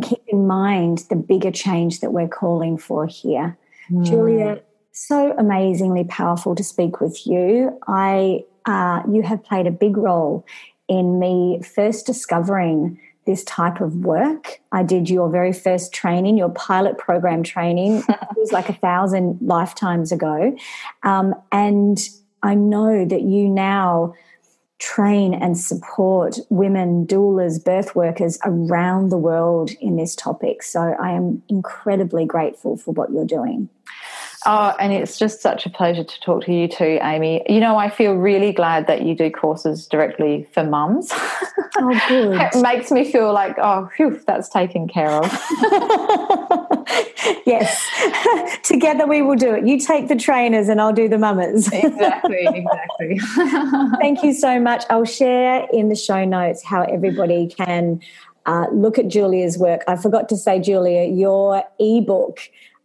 keep 0.00 0.22
in 0.28 0.46
mind 0.46 1.04
the 1.10 1.16
bigger 1.16 1.50
change 1.50 2.00
that 2.00 2.12
we're 2.12 2.28
calling 2.28 2.78
for 2.78 3.06
here. 3.06 3.58
Mm. 3.92 4.04
Julia, 4.04 4.62
so 4.92 5.34
amazingly 5.36 6.04
powerful 6.04 6.54
to 6.54 6.64
speak 6.64 7.00
with 7.00 7.26
you. 7.26 7.78
I, 7.86 8.44
uh, 8.64 9.02
you 9.10 9.22
have 9.22 9.44
played 9.44 9.66
a 9.66 9.70
big 9.70 9.96
role 9.96 10.46
in 10.88 11.18
me 11.18 11.60
first 11.62 12.06
discovering 12.06 12.98
this 13.24 13.44
type 13.44 13.80
of 13.80 13.96
work. 13.96 14.60
I 14.72 14.82
did 14.82 15.08
your 15.08 15.30
very 15.30 15.52
first 15.52 15.92
training, 15.92 16.36
your 16.36 16.50
pilot 16.50 16.98
program 16.98 17.42
training. 17.42 18.02
it 18.08 18.36
was 18.36 18.52
like 18.52 18.68
a 18.68 18.74
thousand 18.74 19.38
lifetimes 19.40 20.10
ago. 20.10 20.56
Um, 21.02 21.34
and 21.52 21.98
I 22.42 22.54
know 22.54 23.04
that 23.04 23.22
you 23.22 23.48
now 23.48 24.14
train 24.82 25.32
and 25.32 25.56
support 25.56 26.38
women, 26.48 27.06
doulas, 27.06 27.64
birth 27.64 27.94
workers 27.94 28.38
around 28.44 29.10
the 29.10 29.16
world 29.16 29.70
in 29.80 29.94
this 29.94 30.16
topic. 30.16 30.64
So 30.64 30.80
I 31.00 31.12
am 31.12 31.40
incredibly 31.48 32.26
grateful 32.26 32.76
for 32.76 32.90
what 32.90 33.12
you're 33.12 33.24
doing. 33.24 33.68
Oh, 34.44 34.74
and 34.80 34.92
it's 34.92 35.18
just 35.18 35.40
such 35.40 35.66
a 35.66 35.70
pleasure 35.70 36.02
to 36.02 36.20
talk 36.20 36.44
to 36.44 36.52
you 36.52 36.66
too, 36.66 36.98
Amy. 37.02 37.42
You 37.48 37.60
know, 37.60 37.76
I 37.76 37.88
feel 37.88 38.14
really 38.14 38.52
glad 38.52 38.88
that 38.88 39.02
you 39.02 39.14
do 39.14 39.30
courses 39.30 39.86
directly 39.86 40.48
for 40.52 40.64
mums. 40.64 41.10
Oh, 41.12 42.00
good. 42.08 42.40
it 42.40 42.60
makes 42.60 42.90
me 42.90 43.10
feel 43.10 43.32
like, 43.32 43.56
oh, 43.62 43.88
whew, 43.96 44.20
that's 44.26 44.48
taken 44.48 44.88
care 44.88 45.10
of. 45.10 45.26
yes. 47.46 48.60
Together 48.64 49.06
we 49.06 49.22
will 49.22 49.36
do 49.36 49.54
it. 49.54 49.66
You 49.66 49.78
take 49.78 50.08
the 50.08 50.16
trainers 50.16 50.68
and 50.68 50.80
I'll 50.80 50.92
do 50.92 51.08
the 51.08 51.18
mamas. 51.18 51.72
exactly, 51.72 52.46
exactly. 52.46 53.20
Thank 54.00 54.24
you 54.24 54.32
so 54.32 54.58
much. 54.58 54.84
I'll 54.90 55.04
share 55.04 55.68
in 55.72 55.88
the 55.88 55.96
show 55.96 56.24
notes 56.24 56.64
how 56.64 56.82
everybody 56.82 57.48
can 57.48 58.00
uh, 58.46 58.66
look 58.72 58.98
at 58.98 59.08
Julia's 59.08 59.56
work. 59.56 59.82
I 59.86 59.96
forgot 59.96 60.28
to 60.30 60.36
say, 60.36 60.58
Julia, 60.58 61.04
your 61.04 61.62
ebook 61.78 62.40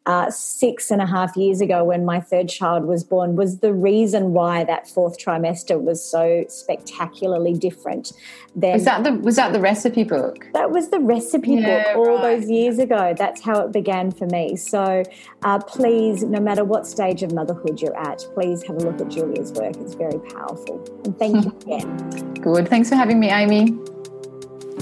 uh, 0.08 0.32
six 0.32 0.90
and 0.90 1.02
a 1.02 1.06
half 1.06 1.36
years 1.36 1.60
ago 1.60 1.84
when 1.84 2.06
my 2.06 2.22
third 2.22 2.48
child 2.48 2.86
was 2.86 3.04
born 3.04 3.36
was 3.36 3.60
the 3.60 3.74
reason 3.74 4.32
why 4.32 4.64
that 4.64 4.88
fourth 4.88 5.20
trimester 5.20 5.80
was 5.80 6.02
so 6.02 6.46
spectacularly 6.48 7.54
different. 7.54 8.14
Then 8.56 8.74
was 8.74 8.86
that 8.86 9.04
the 9.04 9.12
was 9.12 9.36
that 9.36 9.52
the 9.52 9.60
recipe 9.60 10.06
book? 10.06 10.48
That 10.54 10.72
was 10.72 10.90
the 10.92 11.02
recipe 11.02 11.56
yeah, 11.56 11.94
book 11.94 11.98
all 11.98 12.16
right. 12.16 12.40
those 12.40 12.50
years 12.50 12.80
ago. 12.80 13.14
That's 13.18 13.42
how 13.42 13.60
it 13.66 13.74
began 13.74 14.12
for 14.12 14.26
me. 14.28 14.56
So 14.56 15.04
uh, 15.44 15.60
please, 15.60 16.24
no 16.24 16.40
matter 16.40 16.64
what 16.64 16.88
stage 16.88 17.22
of 17.22 17.34
motherhood 17.34 17.82
you're 17.82 17.98
at, 17.98 18.26
please 18.34 18.64
have 18.64 18.78
a 18.78 18.80
look 18.80 19.02
at 19.02 19.10
Julia's 19.10 19.52
work. 19.52 19.76
It's 19.76 19.94
very 19.94 20.20
powerful. 20.20 20.82
And 21.04 21.20
thank 21.20 21.44
you 21.44 21.52
again. 21.62 22.34
Good. 22.36 22.70
Thanks 22.70 22.88
for 22.88 22.96
having 22.96 23.20
me, 23.20 23.30
Amy. 23.30 23.78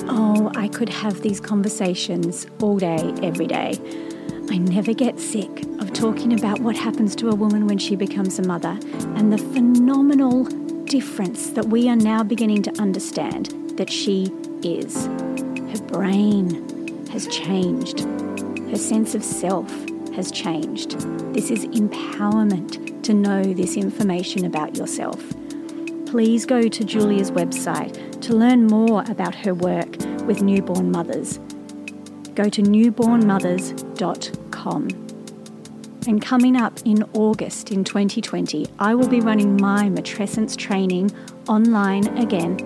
Oh, 0.07 0.51
I 0.55 0.67
could 0.67 0.89
have 0.89 1.21
these 1.21 1.39
conversations 1.39 2.45
all 2.61 2.77
day, 2.77 3.11
every 3.23 3.47
day. 3.47 4.04
I 4.49 4.57
never 4.57 4.93
get 4.93 5.19
sick 5.19 5.63
of 5.79 5.91
talking 5.91 6.33
about 6.33 6.59
what 6.59 6.77
happens 6.77 7.15
to 7.17 7.29
a 7.29 7.35
woman 7.35 7.67
when 7.67 7.77
she 7.77 7.95
becomes 7.95 8.37
a 8.37 8.43
mother 8.43 8.77
and 9.15 9.33
the 9.33 9.37
phenomenal 9.37 10.43
difference 10.85 11.49
that 11.51 11.65
we 11.65 11.89
are 11.89 11.95
now 11.95 12.23
beginning 12.23 12.61
to 12.63 12.81
understand 12.81 13.47
that 13.77 13.89
she 13.89 14.31
is. 14.61 15.07
Her 15.07 15.83
brain 15.87 17.07
has 17.07 17.27
changed, 17.27 18.01
her 18.69 18.77
sense 18.77 19.15
of 19.15 19.23
self 19.23 19.69
has 20.13 20.31
changed. 20.31 20.91
This 21.33 21.49
is 21.49 21.65
empowerment 21.67 23.03
to 23.03 23.13
know 23.13 23.43
this 23.43 23.75
information 23.75 24.45
about 24.45 24.77
yourself. 24.77 25.21
Please 26.05 26.45
go 26.45 26.67
to 26.67 26.83
Julia's 26.83 27.31
website 27.31 28.21
to 28.21 28.33
learn 28.33 28.67
more 28.67 29.03
about 29.09 29.33
her 29.35 29.53
work 29.53 29.97
with 30.25 30.41
newborn 30.41 30.91
mothers 30.91 31.39
go 32.35 32.49
to 32.49 32.61
newbornmothers.com. 32.61 34.87
And 36.07 36.21
coming 36.21 36.55
up 36.55 36.79
in 36.85 37.01
August 37.13 37.71
in 37.71 37.83
2020, 37.83 38.67
I 38.77 38.93
will 38.93 39.07
be 39.07 39.21
running 39.21 39.57
my 39.57 39.85
matrescence 39.85 40.55
training 40.55 41.09
online 41.47 42.05
again. 42.19 42.57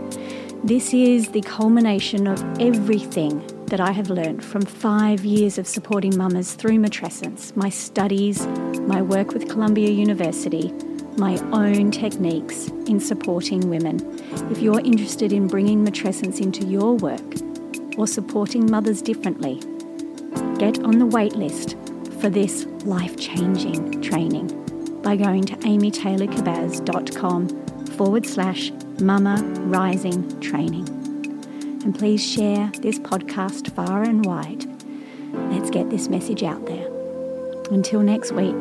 This 0.63 0.93
is 0.93 1.29
the 1.29 1.39
culmination 1.41 2.27
of 2.27 2.43
everything 2.59 3.41
that 3.67 3.79
I 3.79 3.91
have 3.91 4.09
learned 4.09 4.43
from 4.43 4.63
five 4.63 5.23
years 5.23 5.57
of 5.57 5.65
supporting 5.67 6.17
mamas 6.17 6.55
through 6.55 6.79
matrescence, 6.79 7.55
my 7.55 7.69
studies, 7.69 8.45
my 8.81 9.01
work 9.01 9.31
with 9.31 9.47
Columbia 9.47 9.89
University, 9.89 10.73
my 11.15 11.37
own 11.53 11.91
techniques 11.91 12.67
in 12.87 12.99
supporting 12.99 13.69
women. 13.69 14.01
If 14.51 14.59
you're 14.59 14.81
interested 14.81 15.31
in 15.31 15.47
bringing 15.47 15.85
matrescence 15.85 16.41
into 16.41 16.65
your 16.65 16.95
work 16.95 17.48
or 17.99 18.07
supporting 18.07 18.71
mothers 18.71 19.01
differently, 19.01 19.55
get 20.57 20.81
on 20.83 20.97
the 20.99 21.05
waitlist 21.05 21.75
for 22.21 22.29
this 22.29 22.65
life 22.85 23.17
changing 23.17 24.01
training 24.01 24.47
by 25.03 25.17
going 25.17 25.43
to 25.43 25.53
amytaylorkabbaz.com 25.57 27.49
forward 27.87 28.25
slash 28.25 28.71
mama 29.01 29.43
rising 29.65 30.39
training. 30.39 30.87
And 31.83 31.93
please 31.97 32.25
share 32.25 32.71
this 32.79 32.99
podcast 32.99 33.75
far 33.75 34.03
and 34.03 34.25
wide. 34.25 34.65
Let's 35.51 35.69
get 35.69 35.89
this 35.89 36.07
message 36.07 36.43
out 36.43 36.65
there. 36.65 36.87
Until 37.69 38.01
next 38.01 38.31
week, 38.31 38.55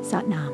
Satnam. 0.00 0.53